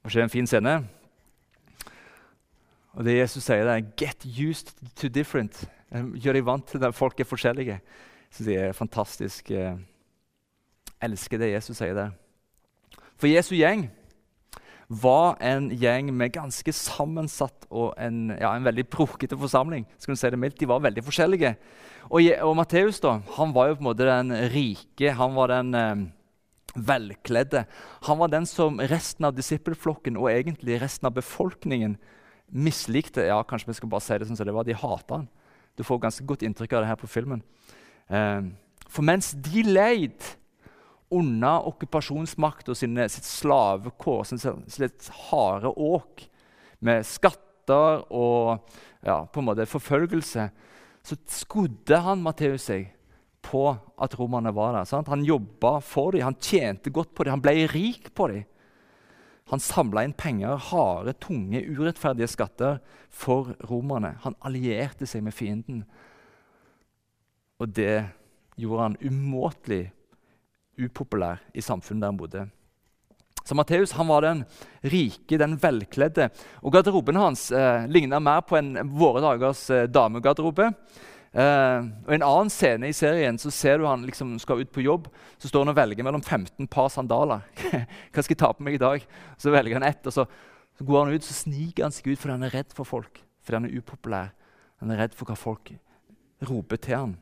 Var 0.00 0.10
ikke 0.10 0.20
det 0.20 0.24
en 0.24 0.32
fin 0.32 0.48
scene? 0.48 0.74
Og 2.96 3.04
det 3.04 3.18
Jesus 3.18 3.44
sier, 3.44 3.64
det 3.64 3.74
er 3.74 3.90
'get 3.96 4.24
used 4.24 4.72
to 4.96 5.08
different'. 5.08 5.66
Gjør 5.92 6.32
deg 6.32 6.46
vant 6.46 6.66
til 6.66 6.84
at 6.84 6.94
folk 6.94 7.20
er 7.20 7.24
forskjellige. 7.24 7.80
Så 8.30 8.44
det 8.44 8.56
er 8.56 8.72
fantastisk. 8.72 9.50
Jeg 9.50 9.78
elsker 11.02 11.38
det 11.38 11.52
Jesus 11.52 11.76
sier 11.76 11.94
der. 11.94 12.10
For 13.16 13.26
Jesu 13.26 13.54
gjeng 13.54 13.90
var 14.90 15.36
en 15.38 15.68
gjeng 15.70 16.08
med 16.18 16.32
ganske 16.34 16.72
sammensatt 16.74 17.68
og 17.70 17.92
en, 18.00 18.32
ja, 18.34 18.50
en 18.50 18.66
veldig 18.66 18.88
brokete 18.90 19.38
forsamling. 19.38 19.84
skal 19.98 20.16
du 20.16 20.18
si 20.18 20.30
det 20.34 20.38
mildt. 20.42 20.58
De 20.58 20.66
var 20.66 20.82
veldig 20.82 21.04
forskjellige. 21.06 21.52
Og, 22.10 22.26
og 22.42 22.56
Matteus 22.58 22.98
da, 23.02 23.20
han 23.36 23.54
var 23.54 23.70
jo 23.70 23.76
på 23.78 23.84
en 23.84 23.90
måte 23.92 24.08
den 24.08 24.34
rike, 24.50 25.12
han 25.14 25.36
var 25.36 25.52
den 25.54 25.74
eh, 25.78 26.02
velkledde. 26.74 27.64
Han 28.08 28.18
var 28.18 28.32
den 28.34 28.48
som 28.50 28.82
resten 28.90 29.28
av 29.28 29.36
disippelflokken 29.38 30.18
og 30.18 30.32
egentlig 30.32 30.80
resten 30.82 31.06
av 31.06 31.14
befolkningen 31.14 31.94
mislikte. 32.50 33.28
Ja, 33.30 33.44
kanskje 33.46 33.70
vi 33.70 33.78
skal 33.78 33.94
bare 33.94 34.02
si 34.02 34.18
det 34.18 34.26
sånn 34.26 34.42
som 34.42 34.50
det 34.50 34.56
var. 34.58 34.66
De 34.66 34.74
hata 34.74 35.20
han. 35.20 35.30
Du 35.78 35.86
får 35.86 36.02
ganske 36.02 36.26
godt 36.26 36.42
inntrykk 36.42 36.74
av 36.74 36.82
det 36.82 36.90
her 36.90 36.98
på 36.98 37.10
filmen. 37.14 37.46
Eh, 38.10 38.42
for 38.90 39.06
mens 39.06 39.30
de 39.38 39.62
leid 39.70 40.34
unna 41.10 41.56
okkupasjonsmakta 41.66 42.74
sitt 42.74 43.26
slavekår, 43.26 44.24
sitt 44.30 45.10
harde 45.30 45.72
åk, 45.74 46.26
med 46.80 47.04
skatter 47.06 48.06
og 48.08 48.70
ja, 49.04 49.24
på 49.26 49.40
en 49.40 49.48
måte 49.50 49.66
forfølgelse, 49.68 50.46
så 51.04 51.16
skodde 51.32 52.00
han 52.04 52.22
Matteus 52.24 52.68
seg 52.68 52.88
på 53.44 53.64
at 53.72 54.14
romerne 54.20 54.52
var 54.54 54.74
der. 54.76 54.88
Sant? 54.88 55.08
Han 55.08 55.24
jobba 55.24 55.78
for 55.84 56.12
dem, 56.12 56.26
han 56.28 56.38
tjente 56.40 56.92
godt 56.92 57.14
på 57.14 57.24
dem, 57.24 57.38
han 57.38 57.44
ble 57.44 57.66
rik 57.72 58.10
på 58.16 58.28
dem. 58.32 58.46
Han 59.50 59.62
samla 59.62 60.04
inn 60.06 60.14
penger, 60.14 60.60
harde, 60.70 61.16
tunge, 61.18 61.58
urettferdige 61.66 62.28
skatter 62.30 62.78
for 63.10 63.56
romerne. 63.66 64.12
Han 64.22 64.36
allierte 64.46 65.08
seg 65.10 65.24
med 65.26 65.34
fienden. 65.34 65.80
Og 67.58 67.72
det 67.74 68.04
gjorde 68.60 68.84
han 68.84 69.00
umåtelig 69.02 69.88
upopulær 70.86 71.42
i 71.54 71.64
samfunnet 71.64 72.04
der 72.04 72.12
han 72.12 72.20
bodde. 72.20 72.46
Så 73.44 73.56
Matteus 73.56 73.92
han 73.96 74.08
var 74.10 74.22
den 74.22 74.42
rike, 74.92 75.38
den 75.40 75.56
velkledde. 75.58 76.28
Og 76.62 76.74
Garderoben 76.74 77.18
hans 77.18 77.48
eh, 77.50 77.86
ligna 77.90 78.20
mer 78.22 78.44
på 78.46 78.58
en 78.60 78.76
våre 78.94 79.22
dagers 79.24 79.64
eh, 79.74 79.88
damegarderobe. 79.90 80.68
Eh, 81.30 81.88
og 82.06 82.12
en 82.14 82.26
annen 82.26 82.50
scene 82.52 82.90
i 82.90 82.96
serien 82.96 83.38
så 83.38 83.52
ser 83.54 83.78
du 83.78 83.86
han 83.88 84.04
liksom 84.06 84.36
skal 84.42 84.62
ut 84.62 84.72
på 84.74 84.84
jobb. 84.84 85.08
Så 85.38 85.50
står 85.50 85.64
han 85.64 85.72
og 85.72 85.78
velger 85.80 86.06
mellom 86.06 86.22
15 86.22 86.68
par 86.70 86.92
sandaler. 86.92 87.46
Hva 88.12 88.22
skal 88.22 88.36
jeg 88.36 88.42
ta 88.42 88.52
på 88.54 88.66
meg 88.66 88.76
i 88.78 88.82
dag? 88.82 89.06
Så 89.40 89.54
velger 89.54 89.80
han 89.80 89.88
ett, 89.88 90.04
og 90.06 90.14
så, 90.14 90.26
så 90.76 90.86
går 90.86 91.06
han 91.06 91.16
ut 91.16 91.26
så 91.26 91.38
sniker 91.40 91.88
han 91.88 91.96
seg 91.96 92.12
ut 92.12 92.20
fordi 92.20 92.36
han 92.36 92.46
er 92.48 92.54
redd 92.58 92.76
for 92.76 92.88
folk. 92.88 93.22
Fordi 93.42 93.60
han 93.60 93.70
er 93.70 93.80
upopulær. 93.80 94.30
Han 94.84 94.92
er 94.92 95.02
redd 95.04 95.16
for 95.16 95.28
hva 95.28 95.36
folk 95.38 95.72
roper 96.48 96.80
til 96.80 96.96
han. 96.96 97.18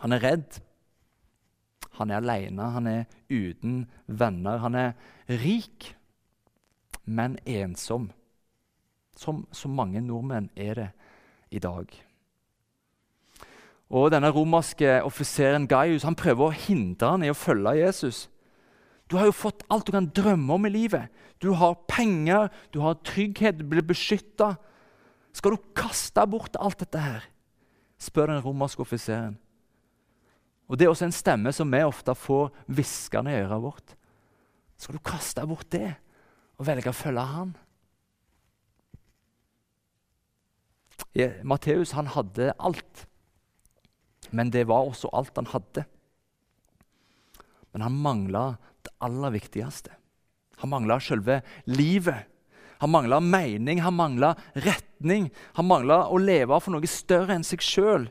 Han 0.00 0.16
er 0.16 0.22
redd. 0.24 0.62
Han 1.98 2.10
er 2.10 2.22
alene, 2.22 2.70
han 2.74 2.86
er 2.90 3.04
uten 3.30 3.84
venner. 4.06 4.58
Han 4.62 4.74
er 4.74 4.92
rik, 5.28 5.92
men 7.04 7.38
ensom. 7.46 8.10
Som 9.16 9.44
så 9.54 9.70
mange 9.70 10.02
nordmenn 10.02 10.50
er 10.56 10.74
det 10.74 10.90
i 11.54 11.62
dag. 11.62 11.86
Og 13.94 14.10
denne 14.10 14.32
romerske 14.34 14.96
offiseren 15.06 15.68
Gaius 15.70 16.06
han 16.06 16.16
prøver 16.18 16.48
å 16.48 16.56
hindre 16.66 17.12
han 17.14 17.26
i 17.26 17.30
å 17.30 17.36
følge 17.36 17.76
Jesus. 17.78 18.24
Du 19.06 19.18
har 19.20 19.28
jo 19.28 19.36
fått 19.36 19.62
alt 19.70 19.86
du 19.86 19.92
kan 19.94 20.08
drømme 20.16 20.56
om 20.56 20.66
i 20.66 20.72
livet. 20.72 21.12
Du 21.38 21.52
har 21.60 21.76
penger, 21.86 22.48
du 22.72 22.80
har 22.82 22.98
trygghet, 23.04 23.60
du 23.60 23.68
blir 23.68 23.84
beskytta. 23.86 24.54
Skal 25.34 25.54
du 25.54 25.70
kaste 25.76 26.24
bort 26.30 26.56
alt 26.58 26.80
dette 26.82 26.98
her? 26.98 27.30
spør 28.04 28.32
den 28.32 28.42
romerske 28.44 28.82
offiseren. 28.82 29.36
Og 30.68 30.78
Det 30.78 30.86
er 30.86 30.92
også 30.92 31.08
en 31.08 31.14
stemme 31.14 31.52
som 31.52 31.70
vi 31.72 31.82
ofte 31.84 32.14
får 32.16 32.48
hviskende 32.72 33.32
i 33.32 33.42
øret 33.42 33.62
vårt. 33.62 33.94
Skal 34.80 34.96
du 34.96 35.04
kaste 35.04 35.44
bort 35.46 35.68
det 35.72 35.94
og 36.58 36.66
velge 36.66 36.90
å 36.90 36.96
følge 36.96 37.24
han? 37.34 37.52
Matteus 41.46 41.92
hadde 41.94 42.54
alt, 42.58 43.04
men 44.34 44.50
det 44.50 44.64
var 44.66 44.88
også 44.88 45.12
alt 45.14 45.36
han 45.38 45.50
hadde. 45.52 45.84
Men 47.74 47.86
han 47.86 48.00
mangla 48.02 48.44
det 48.82 48.90
aller 49.04 49.34
viktigste. 49.34 49.94
Han 50.62 50.72
mangla 50.72 50.98
selve 51.02 51.40
livet. 51.66 52.26
Han 52.82 52.90
mangla 52.90 53.20
mening, 53.20 53.80
han 53.82 53.94
mangla 53.94 54.34
retning. 54.54 55.30
Han 55.54 55.70
mangla 55.70 56.04
å 56.10 56.18
leve 56.18 56.58
for 56.60 56.74
noe 56.74 56.90
større 56.90 57.36
enn 57.36 57.46
seg 57.46 57.62
sjøl 57.62 58.08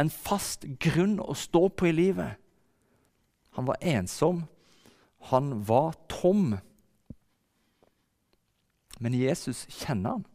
en 0.00 0.10
fast 0.10 0.64
grunn 0.80 1.18
å 1.20 1.36
stå 1.36 1.68
på 1.68 1.90
i 1.90 1.94
livet. 1.94 2.40
Han 3.56 3.68
var 3.68 3.80
ensom. 3.80 4.44
Han 5.30 5.64
var 5.68 5.94
tom. 6.08 6.56
Men 9.00 9.16
Jesus 9.16 9.66
kjenner 9.68 10.18
han. 10.18 10.26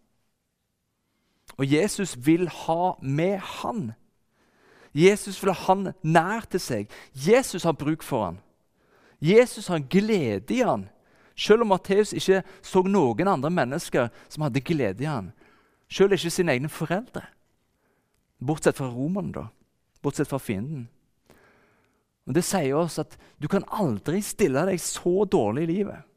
Og 1.58 1.66
Jesus 1.72 2.16
vil 2.26 2.50
ha 2.50 2.96
med 3.02 3.40
han. 3.40 3.94
Jesus 4.96 5.38
vil 5.44 5.54
ha 5.54 5.62
han 5.68 5.94
nær 6.04 6.48
til 6.52 6.62
seg. 6.62 6.92
Jesus 7.14 7.64
har 7.64 7.78
bruk 7.78 8.04
for 8.04 8.26
han. 8.26 8.42
Jesus 9.22 9.68
har 9.68 9.80
glede 9.80 10.54
i 10.54 10.62
han. 10.62 10.90
Selv 11.36 11.66
om 11.66 11.74
Matteus 11.74 12.14
ikke 12.16 12.44
så 12.64 12.84
noen 12.88 13.28
andre 13.28 13.52
mennesker 13.52 14.12
som 14.30 14.46
hadde 14.46 14.64
glede 14.64 15.04
i 15.04 15.10
han. 15.10 15.32
Selv 15.92 16.16
ikke 16.16 16.32
sine 16.32 16.56
egne 16.56 16.72
foreldre. 16.72 17.26
Bortsett 18.40 18.78
fra 18.78 18.88
romerne, 18.92 19.34
da. 19.36 19.46
Bortsett 20.06 20.30
fra 20.30 20.40
fienden. 20.42 20.86
Og 22.26 22.34
Det 22.38 22.46
sier 22.46 22.78
oss 22.78 23.00
at 23.02 23.18
du 23.42 23.50
kan 23.50 23.66
aldri 23.74 24.22
stille 24.26 24.66
deg 24.70 24.82
så 24.82 25.26
dårlig 25.30 25.66
i 25.66 25.74
livet 25.80 26.12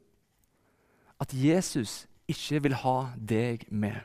at 1.19 1.33
Jesus 1.35 2.05
ikke 2.29 2.61
vil 2.63 2.75
ha 2.83 2.97
deg 3.15 3.65
med. 3.71 3.97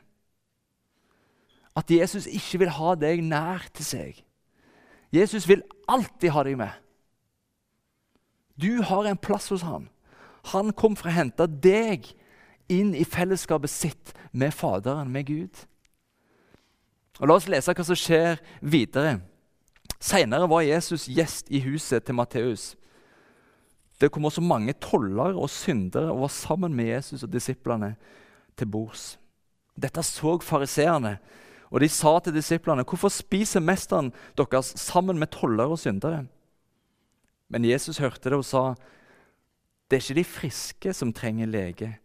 At 1.76 1.90
Jesus 1.90 2.26
ikke 2.26 2.64
vil 2.64 2.72
ha 2.74 2.94
deg 2.98 3.22
nær 3.22 3.66
til 3.74 3.86
seg. 3.86 4.22
Jesus 5.14 5.46
vil 5.48 5.62
alltid 5.90 6.32
ha 6.34 6.42
deg 6.46 6.58
med. 6.58 6.72
Du 8.58 8.82
har 8.82 9.06
en 9.06 9.18
plass 9.18 9.48
hos 9.50 9.64
han. 9.66 9.88
Han 10.52 10.74
kom 10.76 10.96
for 10.98 11.10
å 11.10 11.14
hente 11.14 11.46
deg 11.46 12.06
inn 12.70 12.94
i 12.94 13.04
fellesskapet 13.06 13.70
sitt 13.70 14.12
med 14.32 14.54
Faderen, 14.54 15.10
med 15.10 15.26
Gud. 15.26 15.64
Og 17.20 17.28
La 17.28 17.38
oss 17.38 17.48
lese 17.50 17.74
hva 17.74 17.86
som 17.86 17.98
skjer 17.98 18.40
videre. 18.62 19.18
Senere 20.00 20.48
var 20.50 20.66
Jesus 20.66 21.06
gjest 21.08 21.50
i 21.50 21.60
huset 21.64 22.04
til 22.04 22.14
Matteus. 22.14 22.74
Det 24.00 24.10
kom 24.12 24.26
også 24.26 24.42
mange 24.42 24.74
tollere 24.82 25.38
og 25.38 25.50
syndere 25.50 26.12
og 26.12 26.26
var 26.26 26.32
sammen 26.34 26.74
med 26.74 26.90
Jesus 26.90 27.22
og 27.22 27.32
disiplene 27.32 27.94
til 28.58 28.66
bords. 28.66 29.14
Dette 29.74 30.02
så 30.02 30.38
fariseerne, 30.42 31.18
og 31.70 31.80
de 31.80 31.88
sa 31.88 32.18
til 32.18 32.34
disiplene.: 32.34 32.84
Hvorfor 32.84 33.08
spiser 33.08 33.60
mesteren 33.60 34.12
deres 34.38 34.74
sammen 34.76 35.18
med 35.18 35.30
tollere 35.30 35.74
og 35.74 35.78
syndere? 35.78 36.26
Men 37.48 37.64
Jesus 37.64 37.98
hørte 37.98 38.30
det 38.30 38.38
og 38.38 38.44
sa, 38.44 38.74
det 39.90 39.96
er 39.96 40.02
ikke 40.02 40.20
de 40.20 40.24
friske 40.24 40.92
som 40.92 41.12
trenger 41.12 41.46
lege, 41.46 41.98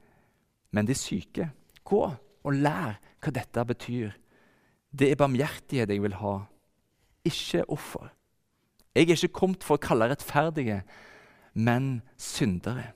men 0.71 0.87
de 0.87 0.93
syke. 0.93 1.49
Gå 1.83 2.01
og 2.43 2.53
lær 2.53 2.99
hva 3.23 3.31
dette 3.33 3.65
betyr. 3.65 4.11
Det 4.91 5.11
er 5.11 5.15
barmhjertighet 5.19 5.89
jeg 5.89 6.01
vil 6.03 6.17
ha, 6.19 6.35
ikke 7.29 7.65
offer. 7.69 8.09
Jeg 8.95 9.05
er 9.05 9.15
ikke 9.15 9.33
kommet 9.33 9.63
for 9.63 9.77
å 9.77 9.83
kalle 9.83 10.09
rettferdige, 10.11 10.81
men 11.53 12.01
syndere. 12.17 12.91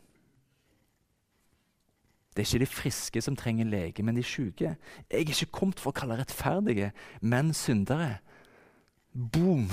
Det 2.34 2.42
er 2.42 2.48
ikke 2.50 2.66
de 2.66 2.70
friske 2.74 3.22
som 3.22 3.36
trenger 3.38 3.70
lege, 3.70 4.04
men 4.04 4.18
de 4.18 4.24
syke. 4.26 4.76
Jeg 5.12 5.20
er 5.20 5.22
ikke 5.22 5.52
kommet 5.54 5.80
for 5.80 5.94
å 5.94 5.98
kalle 5.98 6.18
rettferdige, 6.18 6.92
men 7.22 7.54
syndere. 7.54 8.18
Boom! 9.14 9.70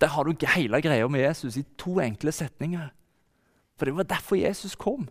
Der 0.00 0.10
har 0.10 0.26
du 0.26 0.46
hele 0.56 0.82
greia 0.82 1.08
med 1.08 1.20
Jesus 1.20 1.56
i 1.56 1.62
to 1.78 2.00
enkle 2.02 2.32
setninger. 2.32 2.88
For 3.78 3.84
det 3.84 3.96
var 3.96 4.02
derfor 4.02 4.36
Jesus 4.36 4.74
kom. 4.74 5.06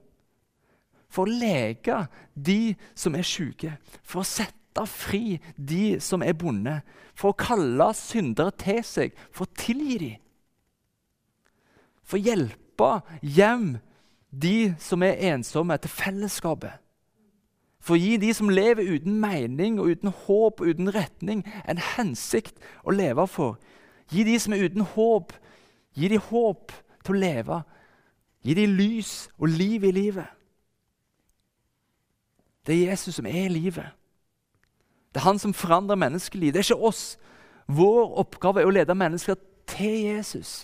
For 1.10 1.24
å 1.24 1.32
leke 1.32 2.06
de 2.36 2.76
som 2.96 3.16
er 3.16 3.24
syke. 3.24 3.78
For 4.04 4.22
å 4.22 4.28
sette 4.28 4.63
sette 4.74 4.88
fri 4.90 5.40
de 5.58 6.00
som 6.02 6.22
er 6.24 6.34
bonde, 6.34 6.82
for 7.16 7.32
å 7.32 7.38
kalle 7.38 7.94
syndere 7.94 8.52
til 8.58 8.84
seg, 8.84 9.14
for 9.32 9.46
å 9.46 9.56
tilgi 9.58 9.98
dem. 10.00 10.20
For 12.04 12.18
å 12.18 12.24
hjelpe 12.24 13.02
hjem 13.22 13.78
de 14.32 14.74
som 14.80 15.04
er 15.04 15.22
ensomme, 15.34 15.78
til 15.78 15.90
fellesskapet. 15.90 16.80
For 17.84 17.96
å 17.96 18.00
gi 18.00 18.18
de 18.18 18.32
som 18.34 18.50
lever 18.50 18.88
uten 18.88 19.20
mening 19.20 19.80
og 19.80 19.92
uten 19.92 20.10
håp 20.10 20.62
og 20.62 20.68
uten 20.68 20.90
retning, 20.96 21.44
en 21.68 21.78
hensikt 21.78 22.58
å 22.84 22.92
leve 22.96 23.28
for. 23.28 23.60
Gi 24.10 24.24
de 24.24 24.38
som 24.40 24.54
er 24.54 24.64
uten 24.66 24.86
håp, 24.96 25.34
gi 25.94 26.08
de 26.08 26.18
håp 26.18 26.72
til 27.04 27.16
å 27.16 27.20
leve. 27.20 27.60
Gi 28.44 28.56
de 28.56 28.68
lys 28.68 29.28
og 29.38 29.52
liv 29.52 29.84
i 29.84 29.92
livet. 29.92 30.32
Det 32.64 32.76
er 32.76 32.94
Jesus 32.94 33.20
som 33.20 33.28
er 33.28 33.52
livet. 33.52 33.92
Det 35.14 35.22
er 35.22 35.28
han 35.28 35.40
som 35.40 35.54
forandrer 35.54 36.00
menneskeliv. 36.00 36.54
Det 36.54 36.64
er 36.64 36.74
ikke 36.74 36.90
oss. 36.90 37.04
Vår 37.70 38.18
oppgave 38.20 38.64
er 38.64 38.68
å 38.68 38.74
lede 38.74 38.96
mennesker 38.98 39.38
til 39.70 40.00
Jesus. 40.10 40.64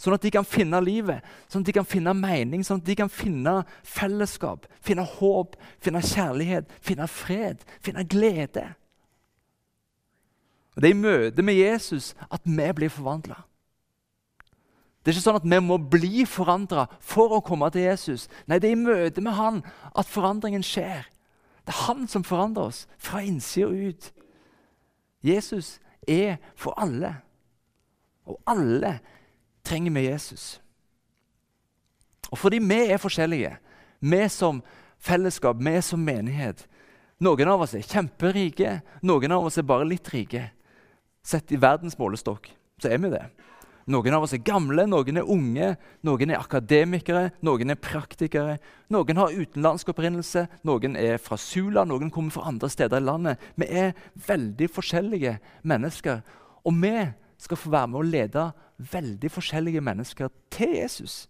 Sånn 0.00 0.16
at 0.16 0.24
de 0.24 0.32
kan 0.32 0.46
finne 0.48 0.78
livet, 0.80 1.24
sånn 1.48 1.60
at 1.60 1.68
de 1.68 1.76
kan 1.76 1.88
finne 1.88 2.14
mening, 2.16 2.62
sånn 2.64 2.80
at 2.80 2.86
de 2.86 2.96
kan 2.96 3.10
finne 3.12 3.58
fellesskap, 3.84 4.64
finne 4.80 5.04
håp, 5.04 5.58
finne 5.84 6.00
kjærlighet, 6.00 6.70
finne 6.80 7.08
fred, 7.10 7.64
finne 7.84 8.06
glede. 8.08 8.64
Og 10.72 10.80
Det 10.80 10.88
er 10.88 10.96
i 10.96 11.02
møte 11.02 11.44
med 11.44 11.58
Jesus 11.58 12.14
at 12.30 12.40
vi 12.48 12.72
blir 12.72 12.88
forvandla. 12.88 13.42
Det 15.00 15.12
er 15.12 15.16
ikke 15.16 15.24
sånn 15.26 15.40
at 15.40 15.48
vi 15.48 15.60
må 15.64 15.76
bli 15.80 16.24
forandra 16.28 16.86
for 17.00 17.32
å 17.36 17.44
komme 17.44 17.68
til 17.72 17.84
Jesus. 17.88 18.26
Nei, 18.48 18.58
det 18.60 18.70
er 18.70 18.76
i 18.76 18.80
møte 18.80 19.20
med 19.24 19.36
han 19.36 19.62
at 19.96 20.08
forandringen 20.08 20.64
skjer. 20.64 21.08
Det 21.70 21.76
er 21.76 21.86
han 21.86 22.08
som 22.10 22.24
forandrer 22.26 22.66
oss 22.66 22.88
fra 22.98 23.20
innsida 23.22 23.68
ut. 23.70 24.08
Jesus 25.22 25.78
er 26.02 26.40
for 26.58 26.74
alle. 26.74 27.12
Og 28.26 28.40
alle 28.46 28.96
trenger 29.62 29.94
vi 29.94 30.08
Jesus. 30.08 30.60
Og 32.30 32.38
fordi 32.38 32.58
vi 32.58 32.80
er 32.90 32.98
forskjellige, 32.98 33.52
vi 34.00 34.28
som 34.28 34.62
fellesskap, 34.98 35.56
vi 35.60 35.80
som 35.80 36.02
menighet 36.02 36.66
Noen 37.20 37.48
av 37.52 37.60
oss 37.60 37.74
er 37.76 37.84
kjemperike, 37.84 38.78
noen 39.04 39.32
av 39.32 39.44
oss 39.44 39.58
er 39.60 39.66
bare 39.68 39.84
litt 39.84 40.08
rike. 40.08 40.46
Sett 41.22 41.52
i 41.52 41.58
verdens 41.60 41.98
målestokk 42.00 42.48
så 42.80 42.88
er 42.88 42.98
vi 42.98 43.10
det. 43.12 43.26
Noen 43.90 44.14
av 44.14 44.22
oss 44.22 44.34
er 44.36 44.42
gamle, 44.46 44.84
noen 44.86 45.18
er 45.18 45.30
unge, 45.34 45.70
noen 46.06 46.30
er 46.30 46.38
akademikere, 46.38 47.30
noen 47.42 47.72
er 47.72 47.78
praktikere. 47.80 48.58
Noen 48.92 49.18
har 49.18 49.34
utenlandsk 49.34 49.90
opprinnelse, 49.90 50.44
noen 50.68 50.94
er 51.00 51.18
fra 51.22 51.38
Sula, 51.40 51.82
noen 51.88 52.12
kommer 52.14 52.34
fra 52.34 52.46
andre 52.50 52.70
steder 52.70 53.00
i 53.00 53.06
landet. 53.08 53.48
Vi 53.58 53.66
er 53.66 53.96
veldig 54.28 54.68
forskjellige 54.70 55.34
mennesker, 55.66 56.22
og 56.62 56.78
vi 56.78 56.94
skal 57.40 57.58
få 57.58 57.72
være 57.72 57.90
med 57.90 57.98
å 57.98 58.06
lede 58.06 58.46
veldig 58.92 59.32
forskjellige 59.32 59.82
mennesker 59.84 60.30
til 60.54 60.76
Jesus. 60.76 61.24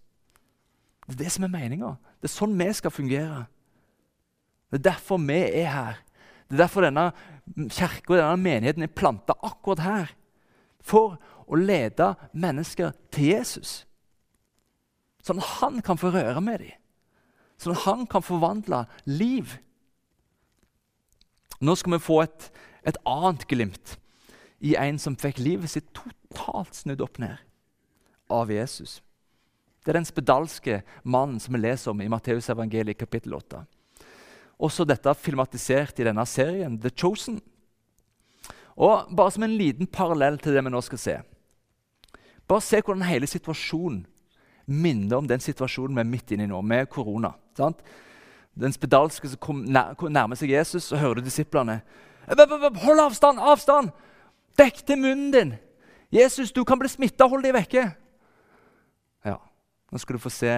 Det 1.07 1.17
er 1.17 1.25
det 1.25 1.33
som 1.33 1.47
er 1.47 1.55
meninga. 1.55 1.97
Det 2.21 2.29
er 2.29 2.37
sånn 2.37 2.59
vi 2.59 2.69
skal 2.76 2.93
fungere. 2.95 3.45
Det 4.71 4.83
er 4.83 4.88
derfor 4.93 5.19
vi 5.23 5.40
er 5.62 5.71
her. 5.73 6.00
Det 6.50 6.59
er 6.59 6.64
derfor 6.64 6.85
denne 6.85 7.09
kirka 7.71 8.12
og 8.12 8.19
denne 8.21 8.38
menigheten 8.43 8.85
er 8.85 8.93
planta 8.95 9.38
akkurat 9.47 9.87
her. 9.87 10.17
For 10.85 11.17
å 11.50 11.59
lede 11.59 12.12
mennesker 12.33 12.95
til 13.11 13.33
Jesus. 13.35 13.80
Sånn 15.26 15.42
at 15.42 15.57
han 15.61 15.80
kan 15.85 15.99
få 16.00 16.12
røre 16.14 16.40
med 16.45 16.62
dem. 16.62 16.76
Sånn 17.61 17.75
at 17.75 17.85
han 17.85 18.07
kan 18.09 18.25
forvandle 18.25 18.85
liv. 19.04 19.59
Nå 21.61 21.75
skal 21.76 21.99
vi 21.99 22.02
få 22.07 22.23
et, 22.25 22.49
et 22.88 22.97
annet 23.04 23.45
glimt 23.50 23.99
i 24.64 24.76
en 24.80 24.99
som 25.00 25.19
fikk 25.19 25.40
livet 25.40 25.73
sitt 25.73 25.90
totalt 25.97 26.76
snudd 26.76 27.02
opp 27.04 27.21
ned 27.21 27.37
av 28.33 28.52
Jesus. 28.52 29.00
Det 29.80 29.92
er 29.92 29.99
den 29.99 30.09
spedalske 30.09 30.80
mannen 31.02 31.40
som 31.40 31.57
vi 31.57 31.62
leser 31.62 31.92
om 31.92 32.00
i 32.04 32.09
Matteus 32.12 32.49
evangeliet 32.52 33.00
kapittel 33.00 33.35
8. 33.37 33.62
Også 34.61 34.85
dette 34.85 35.12
filmatisert 35.16 36.00
i 36.00 36.07
denne 36.09 36.25
serien, 36.28 36.76
The 36.80 36.92
Chosen. 36.92 37.40
Og 38.76 39.09
Bare 39.16 39.33
som 39.33 39.45
en 39.45 39.57
liten 39.57 39.88
parallell 39.88 40.37
til 40.40 40.57
det 40.57 40.64
vi 40.64 40.73
nå 40.73 40.83
skal 40.85 41.00
se. 41.00 41.16
Bare 42.50 42.66
se 42.66 42.80
hvordan 42.83 43.07
hele 43.07 43.28
situasjonen 43.30 44.02
minner 44.71 45.19
om 45.19 45.26
den 45.26 45.42
situasjonen 45.42 45.97
vi 45.97 46.02
er 46.02 46.11
midt 46.11 46.33
inne 46.35 46.47
i 46.47 46.50
nå, 46.50 46.61
med 46.62 46.88
korona. 46.90 47.33
Sant? 47.59 47.83
Den 48.59 48.75
spedalske 48.75 49.30
som 49.30 49.40
kom 49.42 49.62
nær, 49.71 49.95
nærmer 50.11 50.38
seg 50.38 50.52
Jesus, 50.52 50.90
og 50.92 50.99
hører 50.99 51.23
disiplene. 51.25 51.80
Hold 52.28 53.02
avstand! 53.07 53.38
Avstand! 53.42 53.90
Dekk 54.59 54.83
til 54.87 54.99
munnen 55.00 55.30
din! 55.35 55.52
Jesus, 56.11 56.52
du 56.52 56.64
kan 56.66 56.78
bli 56.78 56.90
smitta! 56.90 57.26
Hold 57.30 57.47
deg 57.47 57.54
vekke! 57.54 57.87
Ja, 59.26 59.37
nå 59.90 60.02
skal 60.02 60.19
du 60.19 60.23
få 60.23 60.33
se 60.35 60.54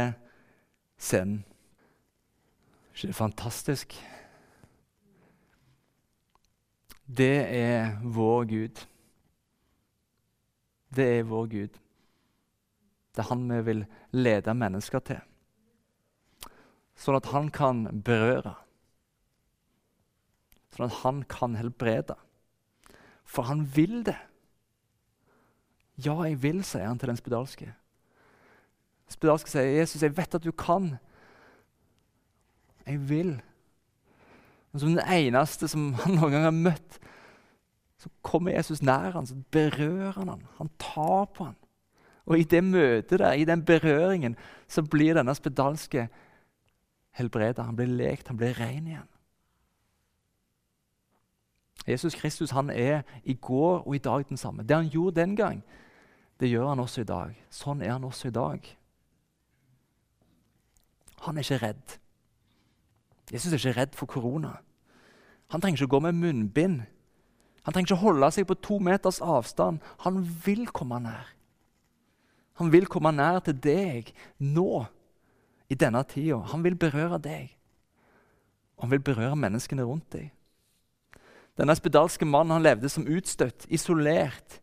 scenen. 1.00 1.42
Ikke 2.92 3.12
det 3.12 3.16
fantastisk? 3.16 3.96
Det 7.08 7.36
er 7.48 7.96
vår 8.04 8.48
Gud. 8.48 8.82
Det 10.92 11.06
er 11.18 11.28
vår 11.28 11.46
Gud. 11.52 11.78
Det 13.12 13.20
er 13.22 13.28
han 13.28 13.44
vi 13.48 13.60
vil 13.66 13.84
lede 14.12 14.54
mennesker 14.56 15.04
til. 15.04 15.20
Sånn 16.96 17.18
at 17.18 17.30
han 17.32 17.48
kan 17.52 17.86
berøre. 18.04 18.54
Sånn 20.72 20.88
at 20.88 21.00
han 21.02 21.22
kan 21.28 21.56
helbrede. 21.58 22.16
For 23.24 23.48
han 23.48 23.64
vil 23.74 24.02
det. 24.06 24.18
Ja, 26.00 26.16
jeg 26.24 26.40
vil, 26.42 26.62
sier 26.64 26.88
han 26.88 27.00
til 27.00 27.12
den 27.12 27.20
spedalske. 27.20 27.72
Spedalske 29.12 29.50
sier, 29.52 29.68
'Jesus, 29.76 30.02
jeg 30.02 30.16
vet 30.16 30.34
at 30.34 30.44
du 30.44 30.52
kan. 30.52 30.96
Jeg 32.86 33.08
vil.' 33.08 33.40
Men 34.72 34.80
som 34.80 34.94
den 34.96 35.04
eneste 35.04 35.68
som 35.68 35.92
han 36.00 36.16
noen 36.16 36.32
gang 36.32 36.44
har 36.48 36.56
møtt, 36.56 36.98
så 38.02 38.10
kommer 38.22 38.50
Jesus 38.50 38.82
nær 38.82 39.12
han, 39.14 39.26
så 39.26 39.36
berører 39.54 40.16
han 40.16 40.28
han. 40.28 40.46
Han 40.58 40.70
tar 40.78 41.24
på 41.24 41.44
han. 41.44 41.56
Og 42.26 42.38
i 42.38 42.42
det 42.42 42.64
møtet 42.64 43.18
der, 43.18 43.32
i 43.32 43.44
den 43.44 43.64
berøringen, 43.64 44.36
så 44.68 44.82
blir 44.82 45.14
denne 45.14 45.34
spedalske 45.34 46.08
helbreda. 47.14 47.62
Han 47.62 47.76
blir 47.76 47.86
lekt, 47.86 48.28
han 48.28 48.36
blir 48.36 48.58
ren 48.58 48.86
igjen. 48.86 49.08
Jesus 51.86 52.14
Kristus 52.14 52.50
han 52.50 52.70
er 52.70 53.02
i 53.24 53.34
går 53.34 53.86
og 53.86 53.94
i 53.94 54.02
dag 54.02 54.24
den 54.28 54.36
samme. 54.36 54.62
Det 54.62 54.76
han 54.76 54.90
gjorde 54.90 55.20
den 55.20 55.36
gang, 55.36 55.62
det 56.40 56.50
gjør 56.50 56.68
han 56.68 56.82
også 56.82 57.00
i 57.00 57.10
dag. 57.10 57.38
Sånn 57.50 57.82
er 57.82 57.92
han 57.92 58.04
også 58.04 58.28
i 58.28 58.34
dag. 58.34 58.66
Han 61.22 61.38
er 61.38 61.46
ikke 61.46 61.66
redd. 61.66 61.98
Jesus 63.32 63.52
er 63.52 63.58
ikke 63.58 63.80
redd 63.80 63.94
for 63.94 64.06
korona. 64.06 64.56
Han 65.54 65.60
trenger 65.60 65.78
ikke 65.78 65.90
å 65.90 65.94
gå 65.94 66.02
med 66.08 66.18
munnbind. 66.18 66.82
Han 67.62 67.74
trenger 67.74 67.92
ikke 67.92 68.02
holde 68.02 68.30
seg 68.34 68.46
på 68.48 68.58
to 68.58 68.78
meters 68.82 69.20
avstand. 69.22 69.82
Han 70.02 70.20
vil 70.44 70.66
komme 70.74 70.98
nær. 71.02 71.30
Han 72.60 72.72
vil 72.72 72.88
komme 72.90 73.12
nær 73.14 73.40
til 73.46 73.56
deg 73.62 74.10
nå, 74.42 74.84
i 75.72 75.78
denne 75.78 76.02
tida. 76.04 76.40
Han 76.52 76.64
vil 76.66 76.76
berøre 76.76 77.18
deg. 77.22 77.52
Han 78.82 78.90
vil 78.92 79.02
berøre 79.04 79.38
menneskene 79.38 79.86
rundt 79.86 80.10
deg. 80.12 80.32
Denne 81.58 81.76
spedalske 81.76 82.26
mannen 82.26 82.56
han 82.56 82.64
levde 82.64 82.90
som 82.90 83.06
utstøtt, 83.06 83.68
isolert, 83.72 84.58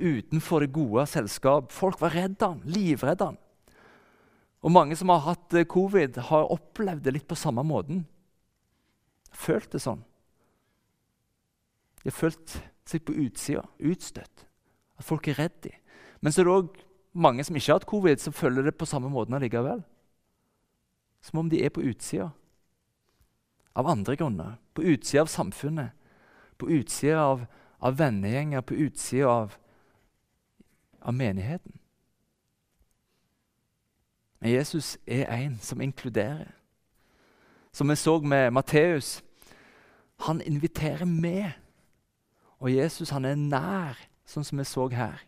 utenfor 0.00 0.64
det 0.64 0.72
gode 0.74 1.04
selskap. 1.08 1.70
Folk 1.72 2.00
var 2.00 2.16
redde 2.16 2.48
han, 2.48 2.62
livredde 2.64 3.30
han. 3.30 3.40
Og 4.60 4.72
Mange 4.72 4.96
som 4.96 5.12
har 5.12 5.22
hatt 5.24 5.56
eh, 5.56 5.68
covid, 5.68 6.18
har 6.28 6.52
opplevd 6.52 7.04
det 7.06 7.14
litt 7.16 7.28
på 7.28 7.38
samme 7.38 7.64
måten. 7.64 8.04
Følt 9.32 9.70
det 9.72 9.80
sånn. 9.84 10.02
De 12.02 12.08
har 12.08 12.16
følt 12.16 12.56
seg 12.88 13.04
på 13.04 13.14
utsida, 13.20 13.62
utstøtt. 13.78 14.46
At 14.98 15.04
folk 15.04 15.28
er 15.28 15.38
redd 15.38 15.62
dem. 15.64 15.76
Men 16.20 16.32
så 16.32 16.42
er 16.42 16.48
det 16.48 16.54
òg 16.54 16.82
mange 17.12 17.44
som 17.44 17.56
ikke 17.56 17.72
har 17.72 17.80
hatt 17.80 17.88
covid, 17.88 18.20
som 18.20 18.36
følger 18.36 18.68
det 18.68 18.76
på 18.78 18.88
samme 18.88 19.08
måten 19.12 19.34
allikevel. 19.34 19.82
Som 21.20 21.42
om 21.42 21.50
de 21.50 21.62
er 21.64 21.72
på 21.72 21.84
utsida. 21.84 22.30
Av 23.76 23.88
andre 23.88 24.16
grunner. 24.16 24.56
På 24.74 24.82
utsida 24.82 25.24
av 25.24 25.32
samfunnet. 25.32 25.92
På 26.58 26.68
utsida 26.70 27.20
av, 27.20 27.44
av 27.80 27.98
vennegjenger, 27.98 28.60
på 28.60 28.74
utsida 28.74 29.28
av, 29.28 29.56
av 31.00 31.14
menigheten. 31.14 31.76
Men 34.40 34.50
Jesus 34.50 34.98
er 35.06 35.28
en 35.28 35.58
som 35.60 35.80
inkluderer. 35.80 36.54
Som 37.72 37.88
vi 37.88 37.96
så 37.96 38.20
med 38.20 38.52
Matteus. 38.52 39.22
Han 40.26 40.40
inviterer 40.40 41.04
med. 41.04 41.50
Og 42.60 42.72
Jesus 42.72 43.12
han 43.14 43.24
er 43.24 43.38
nær, 43.40 43.98
sånn 44.28 44.46
som 44.46 44.60
vi 44.60 44.66
så 44.68 44.86
her. 44.92 45.22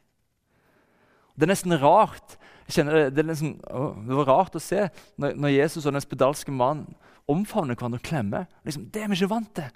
Det 1.35 1.47
er 1.47 1.55
nesten 1.55 1.75
rart 1.81 2.37
det, 2.73 3.14
det, 3.16 3.25
nesten, 3.27 3.57
å, 3.68 3.92
det, 3.99 4.14
var 4.16 4.29
rart 4.29 4.57
å 4.57 4.62
se 4.62 4.87
når, 5.21 5.35
når 5.37 5.55
Jesus 5.57 5.87
og 5.87 5.97
den 5.97 6.05
spedalske 6.05 6.53
mannen 6.55 6.95
omfavner 7.31 7.77
hverandre 7.77 8.01
og 8.01 8.07
klemmer. 8.07 8.47
Liksom, 8.66 8.87
det 8.92 9.03
er 9.03 9.11
vi 9.11 9.18
ikke 9.18 9.33
vant 9.33 9.51
til. 9.57 9.71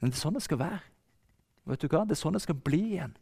Men 0.00 0.10
det 0.10 0.16
er 0.16 0.22
sånn 0.22 0.38
det 0.38 0.44
skal 0.46 0.62
være. 0.62 0.80
Vet 1.70 1.82
du 1.84 1.90
hva? 1.92 2.06
Det 2.08 2.16
er 2.16 2.22
sånn 2.22 2.36
det 2.36 2.42
skal 2.44 2.58
bli 2.58 2.80
igjen. 2.94 3.14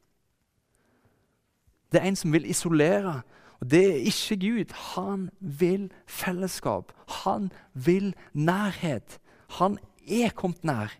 Det 1.92 2.00
er 2.00 2.08
en 2.08 2.18
som 2.20 2.32
vil 2.32 2.46
isolere. 2.48 3.18
Og 3.58 3.70
det 3.72 3.82
er 3.88 4.08
ikke 4.08 4.38
Gud. 4.44 4.74
Han 4.94 5.28
vil 5.40 5.88
fellesskap. 6.06 6.92
Han 7.24 7.50
vil 7.74 8.12
nærhet. 8.32 9.18
Han 9.58 9.78
er 10.08 10.34
kommet 10.36 10.64
nær. 10.64 10.94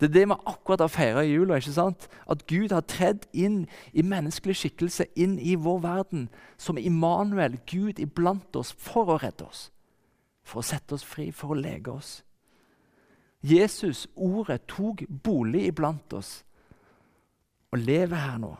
Det 0.00 0.08
er 0.08 0.12
det 0.12 0.28
vi 0.28 0.34
akkurat 0.46 0.80
har 0.80 0.90
feira 0.90 1.22
i 1.22 1.30
jula. 1.30 1.54
ikke 1.54 1.72
sant? 1.72 2.08
At 2.26 2.46
Gud 2.46 2.72
har 2.72 2.80
tredd 2.80 3.28
inn 3.32 3.68
i 3.92 4.02
menneskelig 4.02 4.56
skikkelse, 4.56 5.06
inn 5.14 5.38
i 5.38 5.54
vår 5.54 5.78
verden, 5.78 6.28
som 6.58 6.78
Immanuel, 6.78 7.60
Gud 7.70 8.00
iblant 8.02 8.56
oss, 8.56 8.72
for 8.72 9.06
å 9.14 9.18
redde 9.22 9.46
oss. 9.46 9.70
For 10.42 10.58
å 10.58 10.66
sette 10.66 10.94
oss 10.94 11.04
fri, 11.06 11.30
for 11.30 11.54
å 11.54 11.60
lege 11.60 11.92
oss. 11.92 12.24
Jesus, 13.42 14.08
ordet, 14.16 14.66
tok 14.66 15.04
bolig 15.06 15.68
iblant 15.70 16.12
oss 16.12 16.42
og 17.70 17.78
lever 17.78 18.16
her 18.16 18.38
nå. 18.38 18.56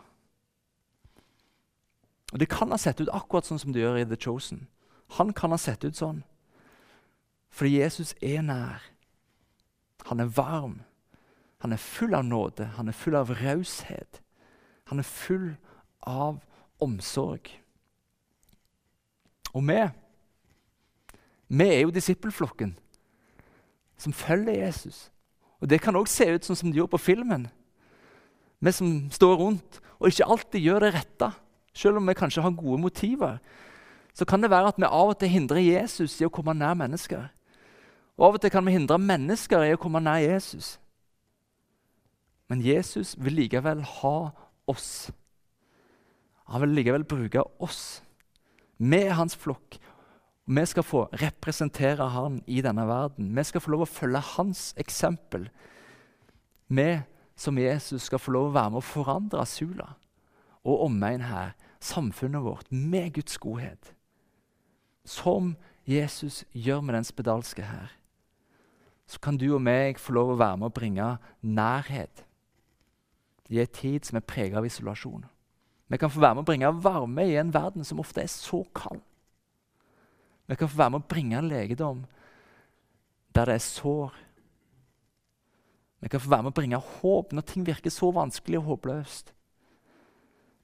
Og 2.33 2.39
Det 2.39 2.49
kan 2.49 2.71
ha 2.71 2.79
sett 2.79 3.01
ut 3.01 3.11
akkurat 3.13 3.45
sånn 3.45 3.59
som 3.59 3.73
det 3.73 3.83
gjør 3.83 3.99
i 3.99 4.07
The 4.09 4.17
Chosen. 4.17 4.69
Han 5.19 5.33
kan 5.33 5.51
ha 5.51 5.59
sett 5.59 5.85
ut 5.85 5.99
sånn. 5.99 6.23
Fordi 7.51 7.83
Jesus 7.83 8.15
er 8.23 8.43
nær. 8.43 8.92
Han 10.07 10.21
er 10.21 10.31
varm. 10.37 10.81
Han 11.63 11.73
er 11.73 11.77
full 11.77 12.15
av 12.15 12.25
nåde. 12.25 12.65
Han 12.77 12.89
er 12.89 12.93
full 12.97 13.15
av 13.15 13.31
raushet. 13.31 14.23
Han 14.91 14.99
er 14.99 15.07
full 15.07 15.53
av 16.03 16.41
omsorg. 16.81 17.51
Og 19.53 19.63
vi 19.69 19.83
Vi 21.53 21.65
er 21.65 21.81
jo 21.81 21.91
disippelflokken 21.91 22.79
som 23.99 24.13
følger 24.13 24.65
Jesus. 24.65 25.11
Og 25.61 25.69
Det 25.69 25.81
kan 25.81 25.97
òg 25.97 26.09
se 26.09 26.25
ut 26.35 26.45
sånn 26.45 26.57
som 26.57 26.71
det 26.71 26.79
gjorde 26.81 26.97
på 26.97 26.99
filmen. 27.13 27.51
Vi 28.61 28.73
som 28.73 29.11
står 29.11 29.37
rundt 29.37 29.81
og 30.01 30.09
ikke 30.09 30.27
alltid 30.27 30.61
gjør 30.61 30.81
det 30.81 30.95
rette, 30.95 31.33
selv 31.75 31.97
om 31.97 32.09
vi 32.09 32.15
kanskje 32.15 32.43
har 32.43 32.51
gode 32.51 32.81
motiver, 32.81 33.39
så 34.15 34.25
kan 34.25 34.43
det 34.43 34.51
være 34.51 34.73
at 34.73 34.79
vi 34.79 34.85
av 34.85 35.13
og 35.13 35.19
til 35.19 35.29
hindrer 35.29 35.63
Jesus 35.63 36.21
i 36.21 36.27
å 36.27 36.33
komme 36.33 36.55
nær 36.55 36.75
mennesker. 36.75 37.31
Og 38.19 38.29
Av 38.29 38.37
og 38.37 38.43
til 38.43 38.53
kan 38.53 38.67
vi 38.67 38.75
hindre 38.77 39.01
mennesker 39.01 39.65
i 39.67 39.75
å 39.75 39.81
komme 39.81 40.03
nær 40.03 40.21
Jesus. 40.23 40.77
Men 42.51 42.61
Jesus 42.61 43.15
vil 43.17 43.39
likevel 43.41 43.81
ha 44.01 44.17
oss. 44.69 45.11
Han 46.53 46.65
vil 46.67 46.75
likevel 46.77 47.05
bruke 47.09 47.45
oss. 47.59 48.03
med 48.83 49.13
hans 49.15 49.37
flokk. 49.37 49.77
Vi 50.47 50.67
skal 50.67 50.83
få 50.83 51.05
representere 51.13 52.09
han 52.11 52.41
i 52.47 52.61
denne 52.61 52.83
verden. 52.89 53.37
Vi 53.37 53.45
skal 53.45 53.63
få 53.63 53.71
lov 53.71 53.85
å 53.85 53.87
følge 53.87 54.19
hans 54.19 54.73
eksempel. 54.77 55.45
Vi 56.67 57.03
som 57.37 57.59
Jesus 57.59 58.09
skal 58.09 58.19
få 58.19 58.35
lov 58.35 58.49
å 58.49 58.55
være 58.57 58.73
med 58.73 58.83
å 58.83 58.87
forandre 58.87 59.47
Sula 59.47 59.93
og 60.65 60.85
omegn 60.89 61.25
her, 61.27 61.55
samfunnet 61.79 62.43
vårt, 62.43 62.67
med 62.71 63.15
Guds 63.15 63.39
godhet. 63.39 63.95
Som 65.05 65.57
Jesus 65.87 66.45
gjør 66.53 66.81
med 66.81 66.95
den 66.95 67.07
spedalske 67.07 67.63
her, 67.67 67.91
så 69.13 69.21
kan 69.21 69.37
du 69.37 69.51
og 69.53 69.61
meg 69.61 70.01
få 70.01 70.15
lov 70.17 70.33
å 70.33 70.39
være 70.41 70.59
med 70.61 70.71
å 70.71 70.75
bringe 70.75 71.07
nærhet 71.45 72.25
i 73.53 73.61
en 73.61 73.73
tid 73.77 74.09
som 74.09 74.17
er 74.17 74.25
preget 74.25 74.57
av 74.57 74.65
isolasjon. 74.65 75.27
Vi 75.93 75.99
kan 76.01 76.09
få 76.09 76.23
være 76.23 76.39
med 76.39 76.47
å 76.47 76.49
bringe 76.49 76.71
varme 76.81 77.27
i 77.29 77.37
en 77.37 77.53
verden 77.53 77.85
som 77.85 78.01
ofte 78.01 78.23
er 78.23 78.31
så 78.33 78.63
kald. 78.73 79.03
Vi 80.49 80.57
kan 80.57 80.71
få 80.71 80.81
være 80.81 80.95
med 80.95 81.05
å 81.05 81.11
bringe 81.13 81.43
legedom 81.45 82.07
der 83.37 83.49
det 83.49 83.59
er 83.59 83.65
sår. 83.65 84.17
Vi 86.01 86.09
kan 86.09 86.21
få 86.21 86.33
være 86.33 86.47
med 86.47 86.55
å 86.55 86.61
bringe 86.61 86.81
håp 86.81 87.37
når 87.37 87.47
ting 87.49 87.69
virker 87.69 87.93
så 87.93 88.09
vanskelig 88.17 88.63
og 88.63 88.71
håpløst. 88.71 89.35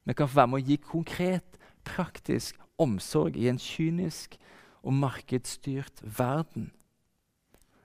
Vi 0.08 0.16
kan 0.16 0.28
få 0.28 0.40
være 0.40 0.52
med 0.54 0.62
å 0.62 0.70
gi 0.70 0.80
konkret, 0.80 1.60
praktisk 1.84 2.56
omsorg 2.80 3.36
i 3.36 3.50
en 3.52 3.60
kynisk 3.60 4.38
og 4.80 4.96
markedsstyrt 4.96 6.00
verden. 6.00 6.70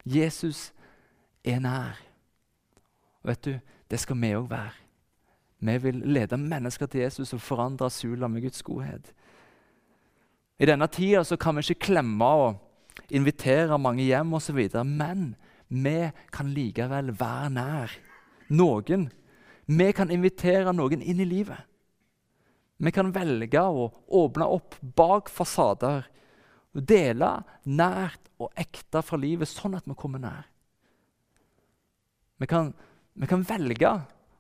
Jesus 0.06 0.72
er 1.44 1.60
nær. 1.64 2.00
Og 3.24 3.32
vet 3.32 3.46
du, 3.46 3.54
det 3.92 4.00
skal 4.00 4.20
vi 4.20 4.34
òg 4.36 4.50
være. 4.52 4.80
Vi 5.64 5.78
vil 5.86 6.02
lede 6.06 6.38
mennesker 6.38 6.86
til 6.92 7.06
Jesus 7.06 7.34
og 7.34 7.42
forandre 7.42 7.90
Sula 7.90 8.28
med 8.28 8.44
Guds 8.44 8.64
godhet. 8.64 9.14
I 10.60 10.68
denne 10.68 10.88
tida 10.88 11.24
så 11.24 11.38
kan 11.40 11.56
vi 11.56 11.64
ikke 11.64 11.88
klemme 11.88 12.26
og 12.26 12.60
invitere 13.10 13.80
mange 13.80 14.04
hjem 14.04 14.34
osv., 14.34 14.60
men 14.86 15.36
vi 15.70 16.12
kan 16.32 16.52
likevel 16.54 17.14
være 17.20 17.50
nær 17.50 17.94
noen. 18.50 19.08
Vi 19.66 19.92
kan 19.96 20.12
invitere 20.12 20.74
noen 20.76 21.02
inn 21.02 21.24
i 21.24 21.28
livet. 21.28 21.64
Vi 22.78 22.92
kan 22.92 23.14
velge 23.16 23.62
å 23.62 23.88
åpne 24.12 24.50
opp 24.52 24.76
bak 24.82 25.32
fasader 25.32 26.04
dele 26.82 27.30
nært 27.70 28.32
og 28.42 28.50
ekte 28.58 29.04
fra 29.06 29.20
livet, 29.20 29.50
sånn 29.50 29.78
at 29.78 29.86
vi 29.88 29.96
kommer 29.98 30.22
nær. 30.24 30.48
Vi 32.42 32.50
kan, 32.50 32.74
vi 33.14 33.30
kan 33.30 33.46
velge 33.46 33.94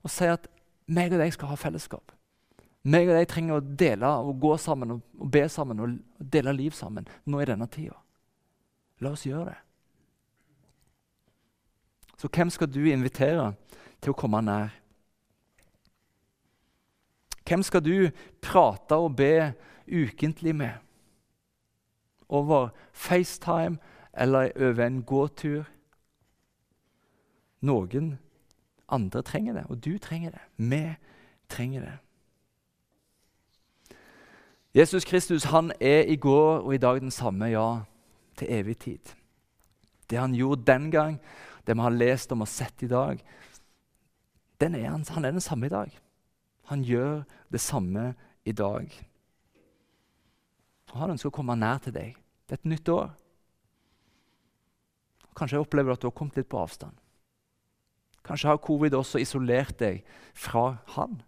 å 0.03 0.11
si 0.11 0.27
at 0.27 0.49
meg 0.91 1.13
og 1.13 1.21
deg 1.21 1.33
skal 1.35 1.53
ha 1.53 1.59
fellesskap. 1.59 2.11
Meg 2.83 3.07
og 3.07 3.15
deg 3.15 3.29
trenger 3.31 3.59
å 3.59 3.75
dele 3.83 4.09
og 4.25 4.39
gå 4.43 4.55
sammen 4.59 4.97
og, 4.97 5.03
og 5.21 5.29
be 5.31 5.45
sammen 5.51 5.79
og, 5.79 5.93
og 6.19 6.31
dele 6.33 6.55
liv 6.57 6.75
sammen 6.75 7.07
nå 7.23 7.39
i 7.39 7.47
denne 7.47 7.69
tida. 7.71 7.95
La 8.99 9.13
oss 9.13 9.23
gjøre 9.27 9.53
det. 9.53 9.59
Så 12.19 12.29
hvem 12.31 12.51
skal 12.51 12.69
du 12.71 12.81
invitere 12.87 13.53
til 14.03 14.13
å 14.13 14.17
komme 14.17 14.41
nær? 14.43 14.75
Hvem 17.43 17.63
skal 17.67 17.83
du 17.83 17.95
prate 18.43 18.95
og 18.99 19.15
be 19.19 19.51
ukentlig 19.87 20.53
med? 20.55 20.82
Over 22.33 22.71
FaceTime 22.93 23.77
eller 24.13 24.51
over 24.57 24.85
en 24.85 25.03
gåtur? 25.05 25.63
Noen 27.61 28.15
andre 28.89 29.21
trenger 29.21 29.53
det, 29.53 29.63
og 29.69 29.83
du 29.85 29.97
trenger 29.97 30.33
det. 30.33 30.41
Vi 30.57 30.81
trenger 31.49 31.85
det. 31.85 31.97
Jesus 34.73 35.05
Kristus 35.05 35.43
han 35.43 35.71
er 35.79 36.01
i 36.09 36.15
går 36.15 36.65
og 36.65 36.73
i 36.73 36.81
dag 36.81 37.01
den 37.01 37.11
samme, 37.11 37.45
ja, 37.45 37.79
til 38.37 38.47
evig 38.49 38.77
tid. 38.77 39.13
Det 40.09 40.17
han 40.17 40.33
gjorde 40.33 40.65
den 40.65 40.91
gang, 40.91 41.21
det 41.67 41.75
vi 41.75 41.81
har 41.81 41.89
lest 41.89 42.31
om 42.31 42.41
og 42.41 42.47
sett 42.47 42.83
i 42.83 42.87
dag, 42.87 43.21
er 44.59 44.89
han, 44.89 45.05
han 45.09 45.25
er 45.25 45.31
den 45.31 45.41
samme 45.41 45.65
i 45.65 45.69
dag. 45.69 45.99
Han 46.63 46.81
gjør 46.81 47.23
det 47.51 47.61
samme 47.61 48.13
i 48.45 48.51
dag. 48.51 48.87
Og 50.91 50.99
Han 50.99 51.11
ønsker 51.11 51.27
å 51.27 51.35
komme 51.35 51.55
nær 51.55 51.81
til 51.83 51.93
deg. 51.93 52.22
Det 52.47 52.57
er 52.57 52.61
et 52.61 52.71
nytt 52.73 52.89
år. 52.91 53.13
Kanskje 55.37 55.61
opplever 55.63 55.91
du 55.91 55.97
at 55.97 56.03
du 56.03 56.09
har 56.09 56.15
kommet 56.17 56.37
litt 56.37 56.49
på 56.51 56.59
avstand. 56.61 56.95
Kanskje 58.23 58.51
har 58.51 58.61
covid 58.63 58.95
også 58.95 59.19
isolert 59.19 59.75
deg 59.81 60.03
fra 60.37 60.77
han. 60.95 61.21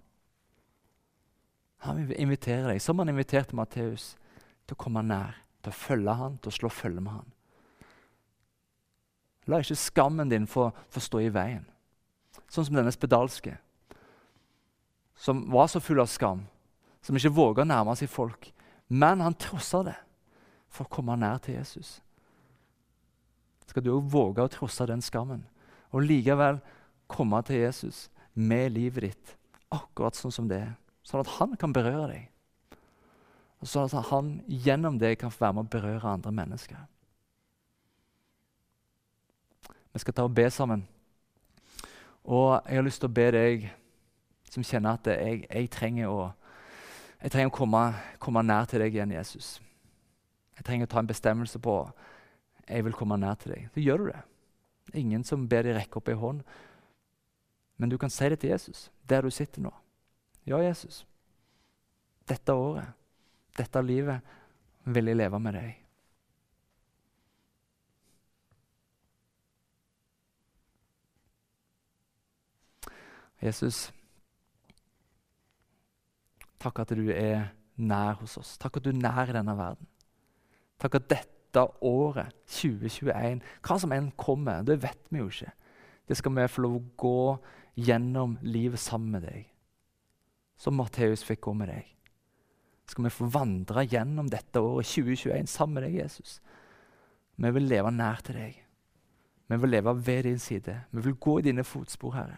Han 1.85 2.05
vil 2.07 2.21
invitere 2.21 2.69
deg, 2.69 2.81
som 2.81 2.99
han 3.01 3.11
inviterte 3.11 3.57
Matteus, 3.57 4.13
til 4.65 4.77
å 4.77 4.81
komme 4.85 5.03
nær, 5.05 5.35
til 5.61 5.73
å 5.73 5.77
følge 5.77 6.15
han, 6.17 6.37
til 6.39 6.51
å 6.51 6.55
slå 6.55 6.71
følge 6.71 7.03
med 7.03 7.17
han. 7.17 7.31
La 9.51 9.59
ikke 9.61 9.77
skammen 9.77 10.31
din 10.31 10.47
få, 10.49 10.71
få 10.89 11.03
stå 11.03 11.21
i 11.21 11.33
veien, 11.33 11.65
sånn 12.49 12.65
som 12.65 12.79
denne 12.79 12.93
spedalske, 12.93 13.59
som 15.15 15.43
var 15.53 15.69
så 15.71 15.81
full 15.83 16.01
av 16.01 16.09
skam, 16.09 16.41
som 17.05 17.17
ikke 17.17 17.35
våga 17.35 17.63
å 17.63 17.69
nærme 17.69 17.93
seg 17.99 18.09
folk. 18.09 18.49
Men 18.89 19.21
han 19.21 19.37
trossa 19.37 19.83
det 19.85 19.99
for 20.75 20.85
å 20.85 20.93
komme 20.97 21.15
nær 21.19 21.39
til 21.43 21.57
Jesus. 21.57 21.99
Skal 23.65 23.83
du 23.83 23.93
òg 23.95 24.09
våge 24.11 24.43
å 24.43 24.51
trosse 24.51 24.85
den 24.87 25.01
skammen 25.03 25.45
og 25.95 26.05
likevel 26.05 26.59
komme 27.11 27.41
til 27.47 27.63
Jesus 27.63 28.09
med 28.35 28.75
livet 28.75 29.07
ditt 29.07 29.35
akkurat 29.73 30.15
sånn 30.17 30.33
som 30.33 30.49
det 30.49 30.61
er. 30.67 30.73
Sånn 31.05 31.23
at 31.23 31.35
han 31.37 31.55
kan 31.59 31.73
berøre 31.73 32.07
deg. 32.11 32.25
Og 33.61 33.69
sånn 33.69 33.87
at 33.87 34.09
han 34.11 34.35
gjennom 34.47 34.99
det 35.01 35.15
kan 35.21 35.31
få 35.33 35.45
være 35.45 35.57
med 35.57 35.67
å 35.67 35.73
berøre 35.77 36.11
andre 36.17 36.33
mennesker. 36.35 36.83
Vi 39.95 40.03
skal 40.03 40.13
ta 40.13 40.25
og 40.27 40.35
be 40.35 40.49
sammen. 40.51 40.83
Og 42.25 42.57
jeg 42.67 42.75
har 42.75 42.83
lyst 42.83 42.99
til 42.99 43.09
å 43.09 43.15
be 43.15 43.27
deg 43.31 43.69
som 44.51 44.65
kjenner 44.65 44.97
at 44.97 45.07
jeg, 45.07 45.45
jeg 45.45 45.69
trenger 45.71 46.11
å, 46.11 46.25
jeg 47.21 47.31
trenger 47.31 47.51
å 47.51 47.55
komme, 47.55 47.83
komme, 48.19 48.43
nær 48.43 48.67
til 48.69 48.81
deg 48.83 48.95
igjen, 48.95 49.13
Jesus. 49.15 49.55
Jeg 50.55 50.65
trenger 50.67 50.87
å 50.87 50.93
ta 50.93 51.01
en 51.03 51.09
bestemmelse 51.09 51.59
på 51.59 51.75
jeg 52.65 52.85
vil 52.85 52.95
komme 52.97 53.17
nær 53.21 53.37
til 53.39 53.53
deg. 53.53 53.67
Så 53.73 53.83
gjør 53.83 54.01
du 54.01 54.05
det. 54.09 54.21
Ingen 55.01 55.23
som 55.27 55.47
ber 55.49 55.65
deg 55.65 55.75
rekke 55.77 55.99
opp 55.99 56.09
ei 56.09 56.17
hånd. 56.17 56.41
Men 57.77 57.91
du 57.91 57.97
kan 58.01 58.09
si 58.09 58.29
det 58.31 58.39
til 58.41 58.53
Jesus 58.55 58.89
der 59.09 59.21
du 59.21 59.29
sitter 59.29 59.61
nå. 59.61 59.73
Ja, 60.45 60.61
Jesus. 60.63 61.03
Dette 62.25 62.53
året, 62.53 62.87
dette 63.57 63.81
livet, 63.81 64.21
vil 64.85 65.09
jeg 65.09 65.17
leve 65.17 65.39
med 65.41 65.57
deg. 65.57 65.81
Jesus, 73.45 73.91
takk 76.61 76.79
at 76.81 76.93
du 76.97 77.11
er 77.13 77.51
nær 77.75 78.17
hos 78.21 78.37
oss. 78.41 78.55
Takk 78.57 78.79
at 78.79 78.87
du 78.87 78.89
er 78.93 78.97
nær 78.97 79.29
i 79.29 79.35
denne 79.35 79.53
verden. 79.57 79.89
Takk 80.81 80.99
at 80.99 81.09
dette 81.11 81.63
året, 81.87 82.35
2021, 82.51 83.41
hva 83.63 83.77
som 83.79 83.93
enn 83.95 84.11
kommer, 84.19 84.65
det 84.67 84.81
vet 84.83 85.01
vi 85.09 85.21
jo 85.21 85.29
ikke. 85.31 85.53
Det 86.05 86.17
skal 86.19 86.35
vi 86.35 86.47
få 86.51 86.65
lov 86.65 86.75
å 86.77 86.85
gå 86.99 87.19
gjennom 87.87 88.37
livet 88.45 88.79
sammen 88.79 89.15
med 89.15 89.25
deg, 89.25 89.47
som 90.59 90.77
Matteus 90.77 91.23
fikk 91.25 91.45
gå 91.47 91.55
med 91.57 91.71
deg. 91.71 91.87
Skal 92.85 93.07
vi 93.07 93.13
få 93.15 93.29
vandre 93.33 93.85
gjennom 93.89 94.27
dette 94.29 94.61
året 94.61 94.85
2021 94.91 95.49
sammen 95.49 95.79
med 95.79 95.87
deg, 95.87 95.97
Jesus. 96.03 96.37
Vi 97.35 97.51
vil 97.55 97.67
leve 97.67 97.91
nær 97.91 98.21
til 98.23 98.37
deg. 98.37 98.61
Vi 99.49 99.57
vil 99.61 99.73
leve 99.73 99.93
ved 100.05 100.23
din 100.27 100.39
side. 100.39 100.75
Vi 100.91 101.01
vil 101.01 101.17
gå 101.21 101.39
i 101.39 101.47
dine 101.49 101.65
fotspor, 101.65 102.13
Herre. 102.15 102.37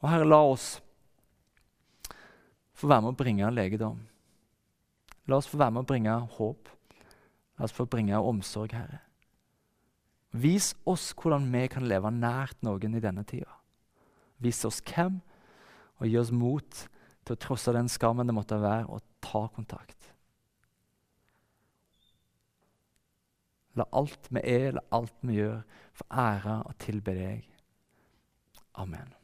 Og 0.00 0.10
Herre, 0.10 0.26
la 0.28 0.40
oss 0.48 0.68
få 2.80 2.88
være 2.88 3.04
med 3.04 3.12
å 3.12 3.18
bringe 3.18 3.50
legedom. 3.52 3.98
La 5.30 5.38
oss 5.38 5.46
få 5.46 5.60
være 5.60 5.76
med 5.76 5.84
å 5.84 5.86
bringe 5.86 6.16
håp. 6.34 6.70
La 7.58 7.68
oss 7.68 7.74
få 7.76 7.86
bringe 7.86 8.18
omsorg, 8.18 8.74
Herre. 8.74 9.04
Vis 10.30 10.72
oss 10.86 11.10
hvordan 11.18 11.46
vi 11.52 11.64
kan 11.70 11.86
leve 11.90 12.10
nært 12.14 12.58
noen 12.66 12.96
i 12.98 13.02
denne 13.02 13.22
tida. 13.26 13.50
Vis 14.42 14.64
oss 14.66 14.80
hvem, 14.86 15.20
og 16.00 16.08
gi 16.08 16.18
oss 16.18 16.32
mot 16.34 16.82
til 17.26 17.36
å 17.36 17.40
trosse 17.40 17.74
den 17.76 17.90
skammen 17.92 18.26
det 18.26 18.34
måtte 18.34 18.58
være, 18.58 18.88
og 18.88 19.04
ta 19.22 19.44
kontakt. 19.54 20.10
La 23.78 23.86
alt 23.94 24.26
vi 24.34 24.42
er, 24.42 24.74
la 24.74 24.84
alt 24.98 25.14
vi 25.22 25.38
gjør, 25.38 25.62
få 25.94 26.10
ære 26.10 26.58
og 26.66 26.76
tilbe 26.82 27.14
deg. 27.14 27.46
Amen. 28.82 29.19